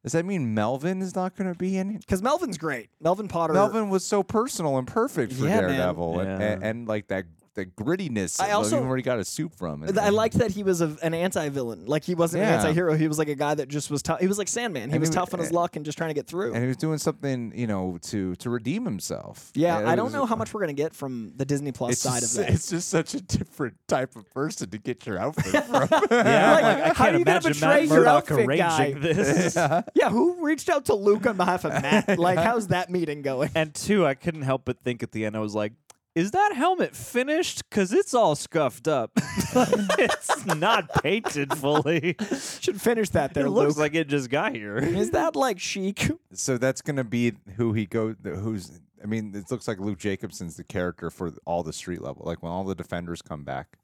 [0.06, 1.98] does that mean Melvin is not going to be in it?
[1.98, 2.90] Because Melvin's great.
[3.00, 3.54] Melvin Potter.
[3.54, 5.70] Melvin was so personal and perfect for Yeah, man.
[5.70, 6.46] Daredevil, and, Yeah.
[6.52, 7.24] and, and like that
[7.56, 8.40] the grittiness.
[8.40, 9.82] I also- even where he got his soup from.
[9.82, 11.86] and- I liked that he was a, an anti-villain.
[11.86, 12.94] Like he wasn't an anti-hero.
[12.96, 14.20] He was like a guy that just was tough.
[14.20, 14.90] He was like Sandman.
[14.90, 16.52] He And was he- tough on his luck and just trying to get through.
[16.54, 19.50] and he was doing something, you know, to to redeem himself.
[19.54, 21.98] yeah, And I don't was- know how much we're gonna get from the Disney Plus
[21.98, 22.54] side just, of that.
[22.54, 25.88] it's just such a different type of person to get your outfit from.
[26.10, 28.46] Yeah, Like, like, I how can't are you gonna imagine betray Matt your Murdock outfit
[28.46, 28.92] arranging guy?
[28.92, 29.56] this.
[29.94, 32.18] yeah, who reached out to Luke on behalf of Matt?
[32.26, 33.50] Like, how's that meeting going?
[33.54, 35.72] And two, I couldn't help but think at the end, I was like,
[36.16, 37.68] is that helmet finished?
[37.68, 39.10] Because it's all scuffed up.
[39.16, 42.16] it's not painted fully.
[42.60, 43.78] Should finish that there, it looks Luke.
[43.78, 44.78] like it just got here.
[44.78, 46.10] Is that like chic?
[46.32, 48.14] so that's gonna be who he go.
[48.24, 52.22] Who's I mean, it looks like Luke Jacobson's the character for all the street level.
[52.24, 53.76] Like when all the defenders come back,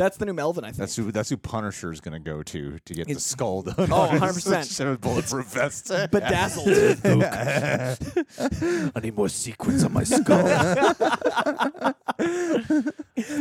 [0.00, 0.78] That's the new Melvin, I think.
[0.78, 3.92] that's who that's who Punisher's gonna go to to get the It's- skull done.
[3.92, 4.98] Oh, on his 100%.
[4.98, 5.88] bulletproof vest.
[6.10, 6.68] Bedazzled.
[8.96, 10.42] I need more sequins on my skull.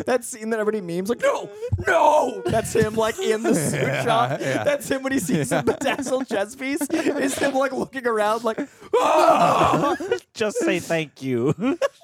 [0.06, 1.50] that scene that everybody memes like, no,
[1.88, 2.42] no.
[2.46, 4.40] That's him like in the suit shop.
[4.40, 6.82] That's him when he sees a bedazzled chest piece.
[6.82, 8.60] Is him like looking around like,
[8.96, 9.96] oh.
[10.34, 11.54] just say thank you,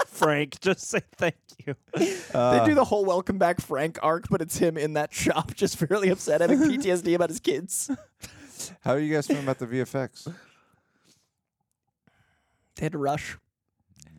[0.08, 0.62] Frank.
[0.62, 1.76] Just say thank you.
[1.96, 5.54] they do uh, the whole welcome back Frank arc, but it's him in that shop,
[5.56, 7.90] just fairly upset, having PTSD about his kids.
[8.82, 10.32] How are you guys feeling about the VFX?
[12.76, 13.38] They had to rush.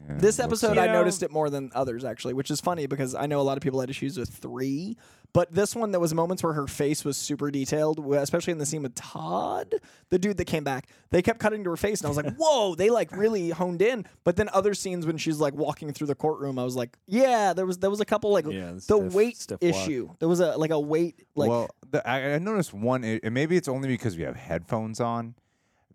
[0.08, 3.14] Yeah, This episode, I know- noticed it more than others, actually, which is funny because
[3.14, 4.96] I know a lot of people had issues with three,
[5.36, 8.64] But this one, there was moments where her face was super detailed, especially in the
[8.64, 9.74] scene with Todd,
[10.08, 10.88] the dude that came back.
[11.10, 13.82] They kept cutting to her face, and I was like, "Whoa!" They like really honed
[13.82, 14.06] in.
[14.24, 17.52] But then other scenes when she's like walking through the courtroom, I was like, "Yeah."
[17.52, 20.08] There was there was a couple like Yeah, the stiff- weight stiff issue.
[20.20, 23.58] There was a like a weight like well, the, I, I noticed one, and maybe
[23.58, 25.34] it's only because we have headphones on.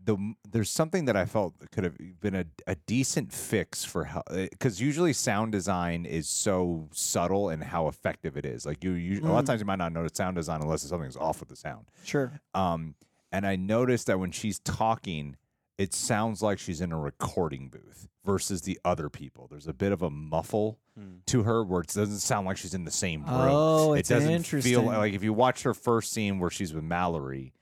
[0.03, 4.23] The there's something that I felt could have been a, a decent fix for how
[4.29, 8.65] because eh, usually sound design is so subtle and how effective it is.
[8.65, 9.47] Like you, you a lot of mm.
[9.47, 11.85] times you might not notice sound design unless something's off with the sound.
[12.03, 12.31] sure.
[12.53, 12.95] Um,
[13.31, 15.37] and I noticed that when she's talking,
[15.77, 19.47] it sounds like she's in a recording booth versus the other people.
[19.49, 21.17] There's a bit of a muffle hmm.
[21.27, 23.49] to her where it doesn't sound like she's in the same room.
[23.49, 24.71] Oh, it's it doesn't interesting.
[24.71, 27.53] feel like if you watch her first scene where she's with Mallory.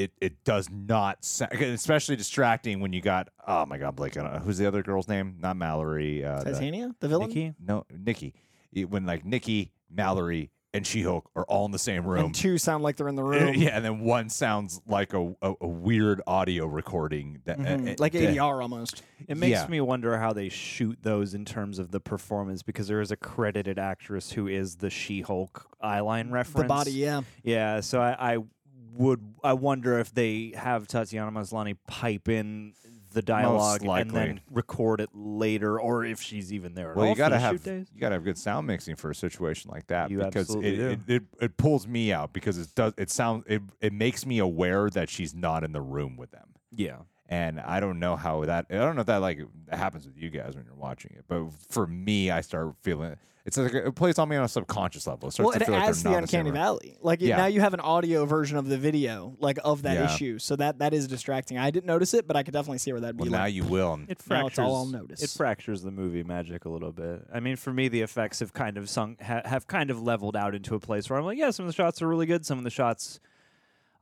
[0.00, 4.56] It, it does not sound especially distracting when you got oh my god Blake who's
[4.58, 7.28] the other girl's name not Mallory uh, Titania, the villain.
[7.28, 7.54] Nikki?
[7.62, 8.32] no Nikki
[8.72, 12.34] It- when like Nikki Mallory and She Hulk are all in the same room And
[12.34, 13.54] two sound like they're in the room.
[13.54, 17.92] Yeah, and then one sounds like a, a, a weird audio recording that uh, Mhm.
[17.92, 19.02] uh, like that- ADR almost.
[19.26, 19.66] It makes Yeah.
[19.66, 23.16] me wonder how they shoot those in terms of the performance because there is a
[23.16, 26.62] credited actress who is the She-Hulk eyeline reference.
[26.62, 27.22] The body, yeah.
[27.42, 28.38] Yeah, so I, I
[28.94, 32.74] would I wonder if they have Tatiana Maslany pipe in
[33.12, 34.12] the dialogue and likely.
[34.12, 36.90] then record it later, or if she's even there.
[36.92, 37.88] At Well, all you gotta have days.
[37.92, 40.98] you gotta have good sound mixing for a situation like that You because it, it,
[41.08, 44.88] it it pulls me out because it does it sounds it it makes me aware
[44.90, 46.50] that she's not in the room with them.
[46.72, 46.96] Yeah,
[47.28, 50.30] And I don't know how that I don't know if that like happens with you
[50.30, 54.18] guys when you're watching it, but for me, I start feeling it's like it plays
[54.18, 55.28] on me on a subconscious level.
[55.28, 56.60] It starts Well, to it feel adds they're the not in same uncanny room.
[56.60, 56.98] valley.
[57.00, 57.38] Like Yeah.
[57.38, 60.14] now you have an audio version of the video, like of that Yeah.
[60.14, 60.38] issue.
[60.38, 61.56] So that that is distracting.
[61.56, 63.40] I didn't notice it, but I could definitely see where that'd be Well, like.
[63.40, 63.94] now you will.
[63.94, 64.50] and it Now fractures.
[64.50, 65.22] it's all I'll notice.
[65.22, 67.26] It fractures the movie magic a little bit.
[67.32, 70.36] I mean, for me, the effects have kind of sunk, ha- have kind of leveled
[70.36, 72.44] out into a place where I'm like, yeah, some of the shots are really good.
[72.44, 73.20] Some of the shots.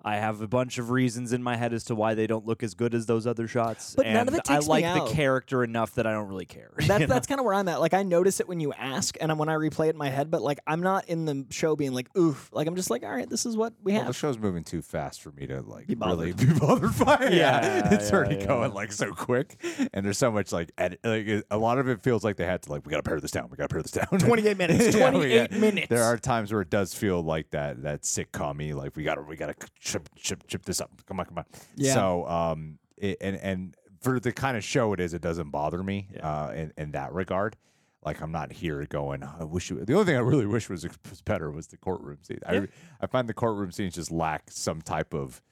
[0.05, 2.63] I have a bunch of reasons in my head as to why they don't look
[2.63, 3.95] as good as those other shots.
[3.97, 5.09] But none and of it I takes me like out.
[5.09, 6.71] the character enough that I don't really care.
[6.79, 7.81] That's that's kind of where I'm at.
[7.81, 10.31] Like I notice it when you ask, and when I replay it in my head.
[10.31, 12.49] But like I'm not in the show being like, oof.
[12.53, 14.83] Like I'm just like, all right, this is what we Well, the show's moving too
[14.83, 16.37] fast for me to like Be really bothered.
[16.55, 17.33] be bothered by it.
[17.35, 18.47] Yeah, it's yeah, already yeah.
[18.47, 21.01] going like so quick, and there's so much like edit.
[21.03, 23.33] Like a lot of it feels like they had to like we gotta pare this
[23.33, 23.49] down.
[23.51, 24.07] We gotta pare this down.
[24.07, 24.97] 28 minutes.
[24.97, 25.89] 28 got- minutes.
[25.89, 29.37] There are times where it does feel like that that sitcom like we gotta we
[29.37, 29.55] gotta
[29.93, 30.91] chip chip chip this up.
[31.07, 31.45] Come on, come on.
[31.77, 31.95] Yeah.
[31.95, 35.83] So um, it, and and for the kind of show it is, it doesn't bother
[35.83, 36.29] me Yeah.
[36.29, 37.57] uh in in that regard.
[38.05, 39.23] Like I'm not here going.
[39.25, 42.19] I wish it, the only thing I really wish was, was better was the courtroom
[42.23, 42.39] scene.
[42.49, 42.61] Yeah.
[42.61, 42.69] I
[43.01, 45.43] I find the courtroom scenes just lack some type of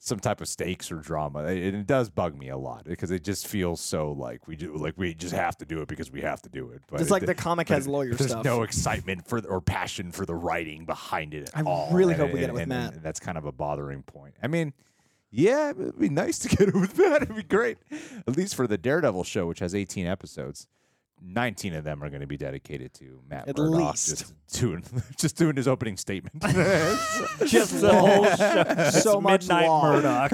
[0.00, 3.24] some type of stakes or drama, and it does bug me a lot because it
[3.24, 6.20] just feels so like we do like we just have to do it because we
[6.20, 6.82] have to do it.
[6.88, 8.44] But It's it- like the comic has it- lawyer There's stuff.
[8.44, 11.88] no excitement for the, or passion for the writing behind it I all.
[11.92, 12.94] really and hope we get it with and- Matt.
[12.94, 14.34] and that's kind of a bothering point.
[14.42, 14.72] I mean,
[15.30, 17.22] yeah, it'd be nice to get it with Matt.
[17.22, 17.78] It'd be great,
[18.26, 20.68] at least for the Daredevil show, which has 18 episodes.
[21.22, 24.08] 19 of them are going to be dedicated to Matt At Murdock, least.
[24.08, 24.84] just doing
[25.18, 26.40] just doing his opening statement.
[27.46, 28.90] just the whole show.
[28.90, 29.92] So It's much Midnight law.
[29.92, 30.32] Murdock,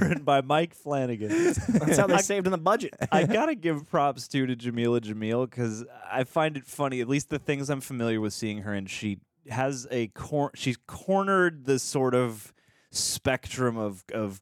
[0.00, 1.28] written by Mike Flanagan.
[1.28, 2.94] That's how they I- saved in the budget.
[3.10, 7.00] I gotta give props too to Jamila Jamil because I find it funny.
[7.00, 10.78] At least the things I'm familiar with seeing her in, she has a cor- she's
[10.86, 12.52] cornered the sort of
[12.90, 14.40] spectrum of of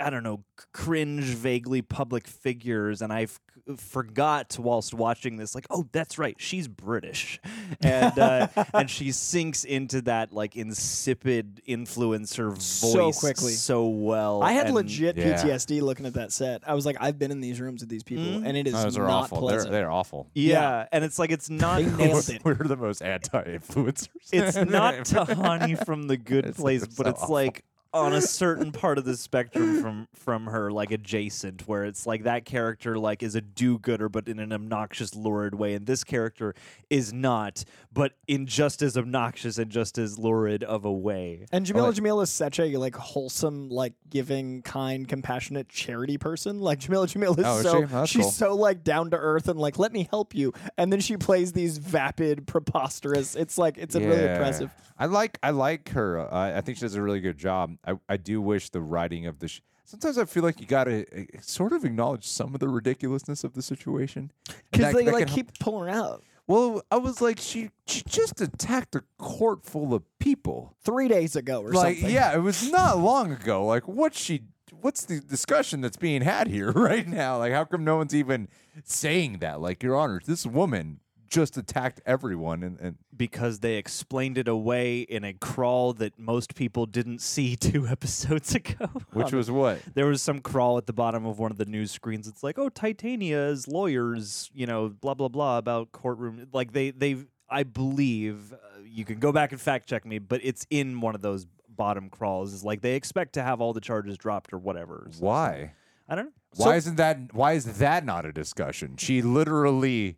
[0.00, 3.40] I don't know cringe, vaguely public figures, and I f-
[3.76, 7.40] forgot whilst watching this, like, oh, that's right, she's British,
[7.82, 13.52] and uh, and she sinks into that like insipid influencer voice So quickly.
[13.52, 14.42] so well.
[14.42, 15.42] I had and- legit Yeah.
[15.42, 16.62] PTSD looking at that set.
[16.66, 18.46] I was like, I've been in these rooms with these people, Mhm.
[18.46, 19.46] and it is Those are not awful.
[19.46, 19.72] They're, pleasant.
[19.72, 20.28] they're awful.
[20.34, 20.86] Yeah, Yeah.
[20.92, 21.78] and it's like it's not.
[21.78, 22.42] They nailed it's, it.
[22.44, 24.08] We're the most anti-influencers.
[24.32, 27.34] it's not Tahani from the Good It's- Place, it's but so it's awful.
[27.34, 32.06] like on a certain part of the spectrum from from her, like adjacent, where it's
[32.06, 36.04] like that character like is a do-gooder, but in an obnoxious, lurid way, and this
[36.04, 36.54] character
[36.88, 41.46] is not, but in just as obnoxious and just as lurid of a way.
[41.52, 46.60] And Jamila Well, Jamil is such a like wholesome, like giving, kind, compassionate charity person.
[46.60, 48.18] Like Jamila Jamil is Oh, is so she?
[48.18, 48.30] She's cool.
[48.32, 50.52] so like down to earth and like let me help you.
[50.76, 53.34] And then she plays these vapid, preposterous.
[53.34, 54.70] It's like it's a really impressive.
[54.98, 56.20] I like I like her.
[56.20, 57.78] Uh, I think she does a really good job.
[57.86, 59.48] I, I do wish the writing of the.
[59.48, 63.42] Sh- Sometimes I feel like you gotta uh, sort of acknowledge some of the ridiculousness
[63.42, 64.30] of the situation.
[64.70, 66.22] Because they like keep pulling out.
[66.46, 70.76] Well, I was like, she she just attacked a court full of people.
[70.82, 72.14] Three days ago or like, something.
[72.14, 73.64] yeah, it was not long ago.
[73.66, 74.42] Like, what's she?
[74.80, 77.38] What's the discussion that's being had here right now?
[77.38, 78.48] Like, how come no one's even
[78.84, 79.60] saying that?
[79.60, 85.00] Like, Your Honor, this woman just attacked everyone and, and because they explained it away
[85.00, 88.86] in a crawl that most people didn't see two episodes ago.
[89.12, 89.80] which was what?
[89.94, 92.26] there was some crawl at the bottom of one of the news screens.
[92.28, 96.46] It's like, oh, Titania's lawyers, you know, blah blah blah about courtroom.
[96.52, 97.16] Like they they
[97.48, 101.14] I believe uh, you can go back and fact check me, but it's in one
[101.14, 102.52] of those bottom crawls.
[102.52, 105.06] Is like they expect to have all the charges dropped or whatever.
[105.10, 105.72] So, Why?
[106.08, 106.32] I don't know.
[106.56, 108.96] Why isn't that why is that not a discussion?
[108.96, 110.16] She literally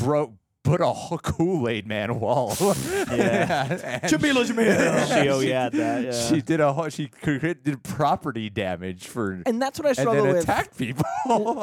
[0.00, 2.56] broke put a whole Kool-Aid man wall.
[3.10, 3.98] Yeah.
[4.02, 5.22] And Jamila Jamil.
[5.22, 6.28] she oh yeah that yeah.
[6.28, 10.24] She did a whole she created property damage for And that's what I and struggle
[10.24, 10.44] then with.
[10.44, 11.04] attacked people.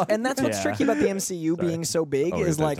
[0.09, 0.63] And that's what's Yeah.
[0.63, 2.79] tricky about the MCU being so big Oh, is like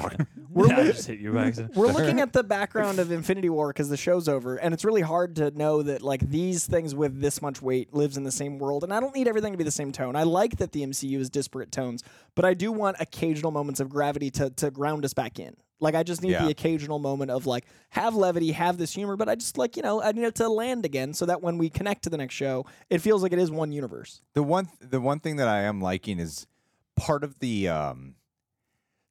[0.50, 1.76] we're Yeah, I just hit you by accident.
[1.76, 5.02] we're looking at the background of Infinity War because the show's over, and it's really
[5.02, 8.58] hard to know that like these things with this much weight lives in the same
[8.60, 8.84] world.
[8.84, 10.16] And I don't need everything to be the same tone.
[10.16, 12.04] I like that the MCU is disparate tones,
[12.36, 15.56] but I do want occasional moments of gravity to to ground us back in.
[15.80, 16.44] Like I just need Yeah.
[16.46, 19.84] the occasional moment of like have levity, have this humor, but I just like you
[19.84, 22.34] know I need it to land again so that when we connect to the next
[22.36, 24.22] show, it feels like it is one universe.
[24.34, 26.48] The one the one thing that I am liking is
[26.96, 28.16] part of the um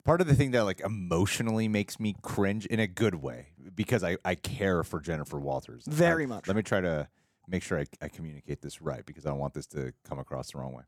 [0.04, 4.02] part of the thing that like emotionally makes me cringe in a good way because
[4.02, 6.48] I I care for Jennifer Walters Very I- much.
[6.48, 7.08] Let me try to
[7.48, 10.50] make sure I, I communicate this right because I don't want this to come across
[10.50, 10.82] the wrong way.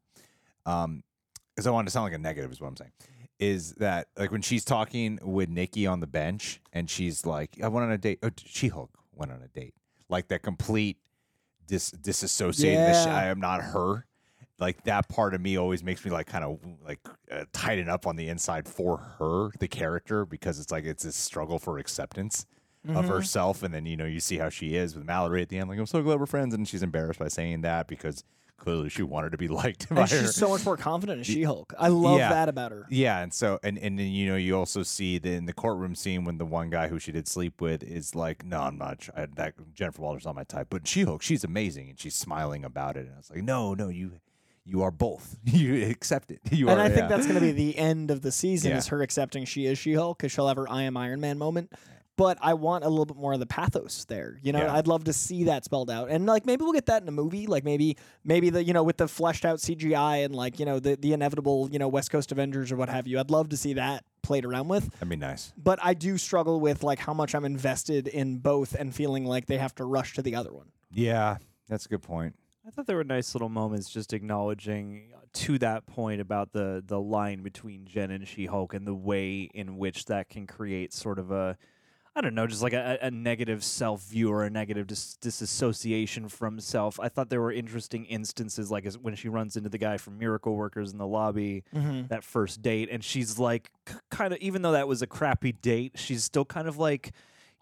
[0.67, 1.05] Um,
[1.55, 2.91] because I want to sound like a negative is what I'm saying.
[3.39, 7.69] Is that like when she's talking with Nikki on the bench and she's like, I
[7.69, 8.19] went on a date.
[8.23, 9.75] Oh, She Hulk went on a date.
[10.09, 10.97] Like that complete
[11.67, 12.87] dis disassociating.
[12.87, 13.17] this Yeah.
[13.17, 14.07] I am not her.
[14.59, 16.99] Like that part of me always makes me like kind of like
[17.31, 21.15] uh, tighten up on the inside for her, the character, because it's like it's this
[21.15, 22.45] struggle for acceptance
[22.89, 23.09] of Mm-hmm.
[23.09, 23.63] herself.
[23.63, 25.69] And then you know you see how she is with Mallory at the end.
[25.69, 28.25] Like I'm so glad we're friends, and she's embarrassed by saying that because
[28.59, 30.19] clearly she wanted to be liked by And her.
[30.21, 31.73] she's so much more confident in She-Hulk.
[31.79, 32.29] I love Yeah.
[32.31, 32.87] that about her.
[32.91, 35.95] Yeah, and so and and then you know you also see the in the courtroom
[35.95, 39.09] scene when the one guy who she did sleep with is like, no, I'm not.
[39.17, 42.65] I, that Jennifer Walters not my type, but She Hulk, she's amazing, and she's smiling
[42.65, 43.07] about it.
[43.07, 44.21] And I was like, no, no, you
[44.65, 45.39] you are both.
[45.45, 46.41] you accept it.
[46.51, 46.85] You And are.
[46.85, 47.09] I think yeah.
[47.09, 48.77] that's going to be the end of the season Yeah.
[48.79, 51.73] is her accepting she is She-Hulk because she'll have her I am Iron Man moment.
[52.19, 54.39] But I want a little bit more of the pathos there.
[54.43, 54.75] You know, Yeah.
[54.75, 56.11] I'd love to see that spelled out.
[56.11, 57.47] And like maybe we'll get that in a movie.
[57.47, 60.81] Like maybe maybe the you know with the fleshed out CGI and like you know
[60.81, 63.19] the the inevitable you know West Coast Avengers or what have you.
[63.21, 64.91] I'd love to see that played around with.
[64.95, 65.53] That'd be nice.
[65.57, 69.47] But I do struggle with like how much I'm invested in both and feeling like
[69.47, 70.67] they have to rush to the other one.
[70.91, 71.37] Yeah,
[71.69, 72.35] that's a good point.
[72.67, 77.01] I thought there were nice little moments just acknowledging to that point about the the
[77.01, 81.21] line between Jen and She Hulk and the way in which that can create sort
[81.21, 81.57] of a
[82.19, 86.29] I don't know, just like a, a negative self view or a negative dis- disassociation
[86.29, 86.99] from self.
[86.99, 90.19] I thought there were interesting instances, like as when she runs into the guy from
[90.19, 92.09] Miracle Workers in the lobby, mm-hmm.
[92.09, 93.71] that first date, and she's like,
[94.11, 97.13] kind of, even though that was a crappy date, she's still kind of like,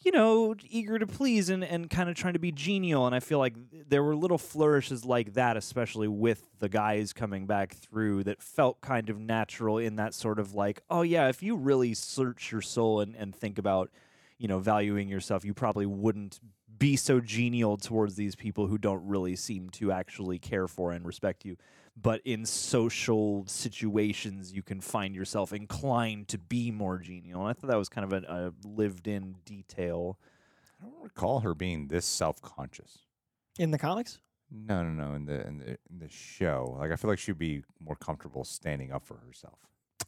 [0.03, 3.05] you know, eager to please and, and kind of trying to be genial.
[3.05, 3.57] And I feel like
[3.91, 8.81] there were little flourishes like that, especially with the guys coming back through, that felt
[8.81, 12.63] kind of natural in that sort of like, oh, yeah, if you really search your
[12.63, 13.91] soul and, and think about,
[14.39, 16.41] you know, valuing yourself, you probably wouldn't
[16.79, 21.07] be so genial towards these people who don't really seem to actually care for and
[21.07, 21.57] respect you.
[22.01, 27.41] But in social situations, you can find yourself inclined to be more genial.
[27.41, 30.19] And I thought that was kind of a, a lived in detail.
[30.83, 32.99] I don't recall her being this self conscious.
[33.59, 34.19] In the comics?
[34.51, 35.15] No, no, no.
[35.15, 38.45] In the in the in the show, like I feel like she'd be more comfortable
[38.45, 39.59] standing up for herself.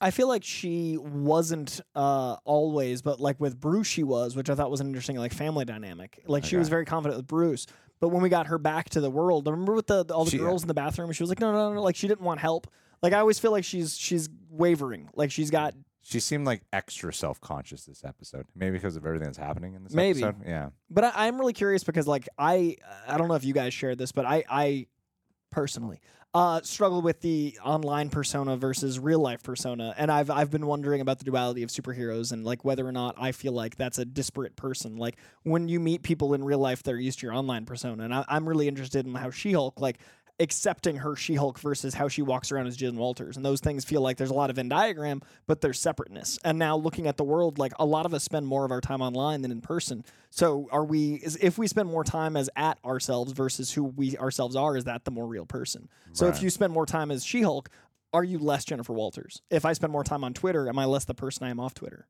[0.00, 4.54] I feel like she wasn't uh, always, but like with Bruce, she was, which I
[4.54, 6.22] thought was an interesting like family dynamic.
[6.26, 7.66] Like she was very confident with Bruce,
[8.00, 10.38] but when we got her back to the world, remember with the all the She-
[10.38, 12.68] girls in the bathroom, she was like, no, no, no, like she didn't want help.
[13.02, 17.12] Like I always feel like she's she's wavering, like she's got She seemed like extra
[17.12, 18.46] self conscious this episode.
[18.54, 20.22] Maybe because of everything that's happening in this Maybe.
[20.22, 20.46] episode.
[20.46, 20.70] Yeah.
[20.90, 23.98] But I, I'm really curious because, like, I I don't know if you guys shared
[23.98, 24.86] this, but I I
[25.50, 26.00] personally
[26.34, 31.00] uh, struggle with the online persona versus real life persona, and I've I've been wondering
[31.00, 34.04] about the duality of superheroes and like whether or not I feel like that's a
[34.04, 34.96] disparate person.
[34.96, 38.14] Like when you meet people in real life, they're used to your online persona, and
[38.14, 39.98] I, I'm really interested in how She Hulk like
[40.40, 43.36] accepting her She-Hulk versus how she walks around as Jen Walters.
[43.36, 46.38] And those things feel like there's a lot of Venn diagram, but there's separateness.
[46.44, 48.80] And now looking at the world, like a lot of us spend more of our
[48.80, 50.04] time online than in person.
[50.30, 54.16] So are we is if we spend more time as at ourselves versus who we
[54.16, 55.88] ourselves are, is that the more real person?
[56.12, 57.68] So if you spend more time as She-Hulk,
[58.12, 59.42] are you less Jennifer Walters?
[59.50, 61.74] If I spend more time on Twitter, am I less the person I am off
[61.74, 62.06] Twitter?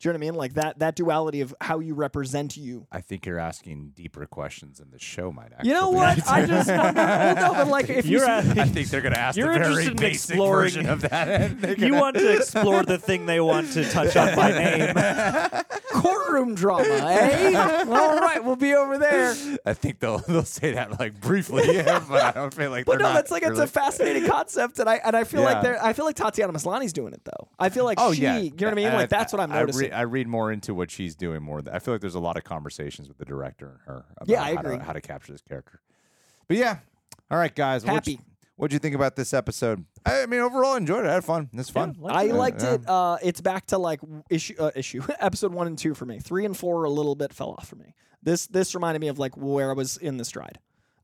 [0.00, 0.34] Do you know what I mean?
[0.36, 2.86] Like that that duality of how you represent you.
[2.92, 5.68] I think you're asking deeper questions than the show might actually.
[5.70, 6.28] You know what?
[6.30, 7.00] I just wonder.
[7.02, 9.52] Well, no, but like if you You're s- at- I think they're gonna ask You're
[9.54, 11.28] the very interested in basic exploring- version of that.
[11.28, 14.94] and they're You want to explore the thing they want to touch on by name.
[15.90, 17.84] courtroom drama, eh?
[17.88, 19.34] All right, we'll be over there.
[19.66, 22.84] I think they'll they'll say that like briefly, yeah, but I don't feel like.
[22.84, 25.40] But they're no, not that's like it's a fascinating concept, and I and I feel
[25.40, 25.46] Yeah.
[25.54, 27.48] like they're I feel like Tatiana Maslany's doing it though.
[27.58, 28.86] I feel like Oh she, yeah, you know what I mean?
[28.88, 29.87] And Like that's what I'm I noticing.
[29.92, 31.62] I read more into what she's doing more.
[31.72, 34.04] I feel like there's a lot of conversations with the director and her.
[34.16, 34.78] About Yeah, I how agree.
[34.78, 35.80] To, how to capture this character.
[36.46, 36.78] But yeah,
[37.30, 37.84] all right, guys.
[37.84, 38.24] what'd you- Happy.
[38.56, 39.84] What'd you think about this episode?
[40.04, 41.08] I, I mean, overall, I enjoyed it.
[41.08, 41.48] I had fun.
[41.52, 41.96] It's fun.
[42.08, 42.74] I Yeah, liked yeah.
[42.74, 42.88] it.
[42.88, 46.18] Uh, it's back to like issue uh, issue episode one and two for me.
[46.18, 47.94] Three and four a little bit fell off for me.
[48.20, 50.58] This this reminded me of like where I was in the stride.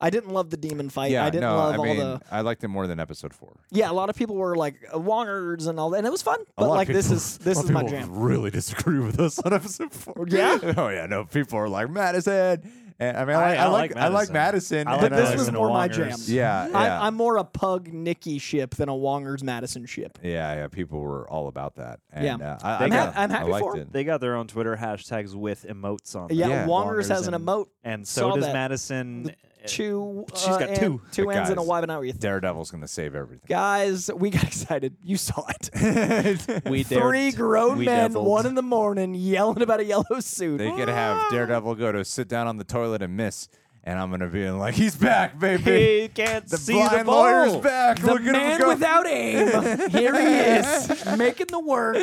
[0.05, 1.11] I didn't love the demon fight.
[1.11, 3.33] yeah, I didn't no, love I all mean, the I liked it more than episode
[3.33, 3.57] four.
[3.71, 3.91] yeah.
[3.91, 6.41] A lot of people were like uh, wongers and all that, and it was fun.
[6.57, 8.15] But lot of like this is this a lot is my people jam.
[8.19, 10.27] Really disagree with us on episode four.
[10.29, 10.59] Yeah?
[10.77, 11.07] oh yeah.
[11.07, 12.71] No, people are like Madison.
[13.01, 14.87] And I mean, I, I- like, I I like, like I like Madison.
[14.87, 16.17] I like But this was Madison more my jam.
[16.27, 16.79] Yeah, yeah.
[16.79, 20.17] I, I'm more a Pug Nikki ship than a Wongers Madison ship.
[20.23, 21.99] Yeah, yeah, people were all about that.
[22.13, 22.37] And, Yeah.
[22.53, 23.83] uh, I, They I, got- I- I'm happy I liked for 'em.
[23.83, 23.93] it.
[23.93, 26.37] They got their own Twitter hashtags with emotes on them.
[26.39, 26.67] Yeah, Yeah.
[26.69, 27.67] Wongers has an emote.
[27.83, 28.53] And so does that.
[28.53, 29.35] Madison.
[29.67, 30.25] Two.
[30.35, 31.01] She's uh, got and- two.
[31.13, 32.21] Two But ends and a guys, Y, but not you think.
[32.21, 33.47] Daredevil's gonna save everything.
[33.49, 34.97] Guys, we got excited.
[35.03, 35.71] You saw it.
[36.67, 38.27] We Three dared- grown we men, deviled.
[38.27, 40.59] one in the morning, yelling about a yellow suit.
[40.59, 43.49] they could have Daredevil go to sit down on the toilet and miss,
[43.85, 46.03] and I'm gonna be like, he's back, baby.
[46.03, 47.23] He can't the see blind the ball.
[47.23, 47.99] lawyer's back.
[47.99, 48.69] the Look at him man go.
[48.69, 49.49] without aim.
[49.91, 51.97] Here he is, making the work.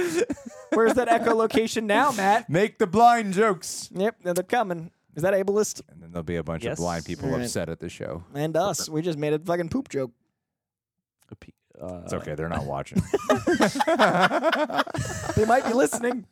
[0.74, 2.50] Where's that echolocation now, Matt?
[2.50, 3.90] Make the blind jokes.
[3.94, 4.92] Yep, they're coming.
[5.16, 5.82] Is that ableist?
[5.90, 6.74] And then there'll be a bunch Yes.
[6.74, 7.44] of blind people All right.
[7.44, 8.24] upset at the show.
[8.34, 8.88] And us.
[8.90, 10.12] We just made a fucking poop joke.
[11.82, 12.36] Uh, It's okay.
[12.36, 13.02] They're not watching.
[15.36, 16.26] They might be listening.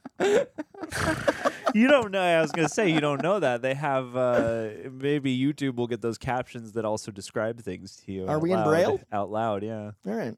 [1.73, 2.21] You don't know.
[2.21, 4.15] I was gonna say you don't know that they have.
[4.15, 8.25] Uh, maybe YouTube will get those captions that also describe things to you.
[8.27, 8.99] Are out we in loud- Braille?
[9.11, 9.91] Out loud, yeah.
[10.05, 10.35] All right.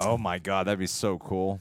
[0.00, 1.60] oh my god, that'd be so cool.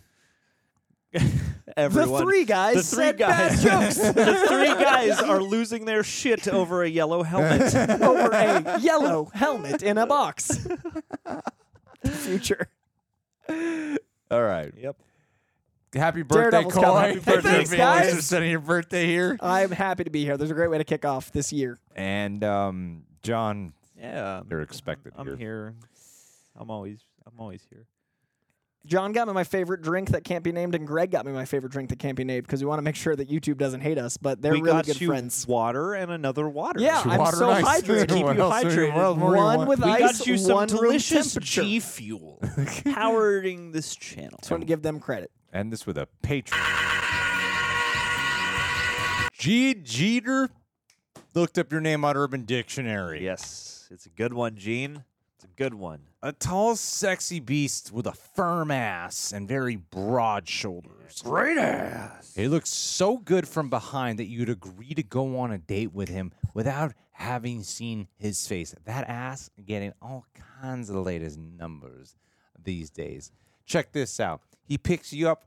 [1.77, 2.11] Everyone.
[2.11, 3.63] the three guys the three said guys.
[3.63, 7.73] bad jokes the three guys are losing their shit over a yellow helmet.
[8.01, 10.67] over a yellow helmet in a box.
[12.05, 12.67] Future.
[13.49, 14.73] All right.
[14.77, 14.97] yep.
[15.93, 16.81] Happy birthday, Daredevil's Coy.
[16.81, 17.01] coming.
[17.01, 18.25] Happy Thanks, birthday, for guys.
[18.27, 19.37] spending your birthday here.
[19.39, 20.35] I'm happy to be here.
[20.37, 21.77] There's a great way to kick off this year.
[21.95, 24.41] And um, John, Yeah.
[24.49, 25.37] you're expected I'm here.
[25.37, 25.73] here.
[26.57, 26.99] I'm always.
[27.25, 27.85] I'm always here.
[28.87, 31.43] John got me my favorite drink that can't be named, and Greg got me my
[31.43, 33.81] favorite drink that can't be named because we want to make sure that YouTube doesn't
[33.81, 34.15] hate us.
[34.15, 35.45] But they're we really got good you friends.
[35.45, 36.79] water and another water.
[36.79, 37.65] Yeah, I'm Water so ice.
[37.81, 38.07] hydrated.
[38.13, 38.93] Keep you hydrated.
[38.93, 41.61] what else more you One with We ice, got you some one room delicious temperature.
[41.63, 42.41] G Fuel,
[42.93, 44.37] powering this channel.
[44.39, 45.31] Just want to give them credit.
[45.53, 46.61] End this with a patron.
[49.37, 49.75] G.
[49.75, 50.49] Jeter
[51.33, 53.23] looked up your name on Urban Dictionary.
[53.23, 55.03] Yes, it's a good one, Gene.
[55.35, 55.99] It's a good one.
[56.27, 61.21] A tall, sexy beast with a firm ass and very broad shoulders.
[61.23, 62.33] Great ass.
[62.35, 66.09] He looks so good from behind that you'd agree to go on a date with
[66.09, 68.75] him without having seen his face.
[68.83, 70.25] That ass getting all
[70.59, 72.17] kinds of the latest numbers
[72.61, 73.31] these days.
[73.65, 74.41] Check this out.
[74.65, 75.45] He picks you up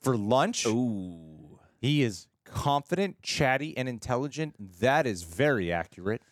[0.00, 0.66] for lunch.
[0.66, 1.58] Ooh.
[1.80, 4.54] He is confident, chatty, and intelligent.
[4.78, 6.22] That is very accurate.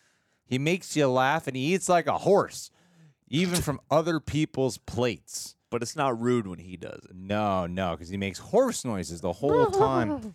[0.45, 2.71] He makes you laugh and he eats like a horse,
[3.27, 5.55] even from other people's plates.
[5.71, 7.15] But it's not rude when he does it.
[7.15, 10.33] No, no, because he makes horse noises the whole time.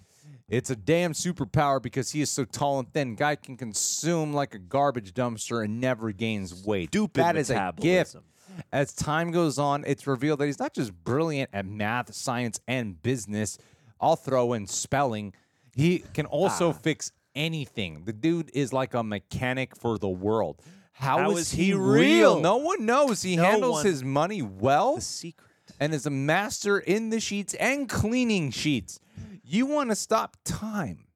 [0.49, 3.15] It's a damn superpower because he is so tall and thin.
[3.15, 6.89] Guy can consume like a garbage dumpster and never gains weight.
[6.91, 7.79] Stupid that is a gift.
[7.79, 8.25] metabolism.
[8.73, 13.01] As time goes on, it's revealed that he's not just brilliant at math, science, and
[13.01, 13.59] business.
[14.01, 15.35] I'll throw in spelling.
[15.75, 16.73] He can also ah.
[16.73, 18.05] fix anything.
[18.05, 20.61] The dude is like a mechanic for the world.
[20.93, 22.41] How is is he real?
[22.41, 23.23] No one knows.
[23.23, 25.51] He No handles one- his money well The secret.
[25.79, 29.01] and is a master in the sheets and cleaning sheets.
[29.43, 31.07] You want to stop time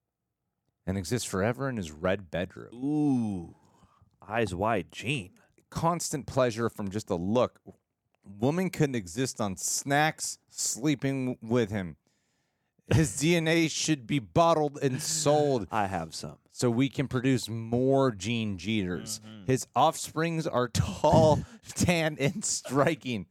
[0.87, 2.75] and exist forever in his red bedroom.
[2.75, 3.55] Ooh.
[4.27, 5.33] Eyes wide, Gene.
[5.71, 7.61] Constant pleasure from just a look.
[8.25, 11.97] Woman couldn't exist on snacks, sleeping with him.
[12.93, 16.39] His DNA should be bottled and sold I have some.
[16.55, 19.19] So we can produce more Gene Jeters.
[19.19, 19.47] Mm-hmm.
[19.47, 21.41] His offsprings are tall,
[21.75, 23.27] tan, and striking.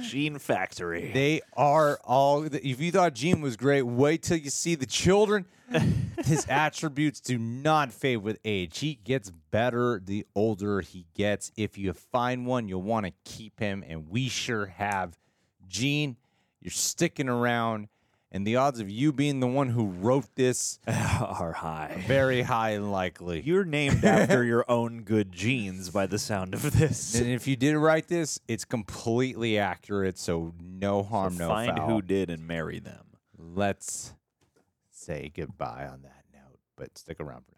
[0.00, 1.10] Gene Factory.
[1.12, 2.44] They are all.
[2.44, 5.44] If you thought Gene was great, wait till you see the children.
[6.24, 8.78] His attributes do not fade with age.
[8.78, 11.52] He gets better the older he gets.
[11.58, 15.18] If you find one, you'll want to keep him, and we sure have.
[15.68, 16.16] Gene,
[16.62, 17.88] you're sticking around,
[18.34, 22.02] and the odds of you being the one who wrote this Are high.
[22.08, 23.42] very high and likely.
[23.42, 27.14] You're named after your own good genes by the sound of this.
[27.14, 31.56] and if you did write this, it's completely accurate, so no harm, no foul.
[31.66, 31.88] Find foul.
[31.88, 33.04] who did and marry them.
[33.38, 34.14] Let's
[34.90, 37.51] say goodbye on that note, but stick around for.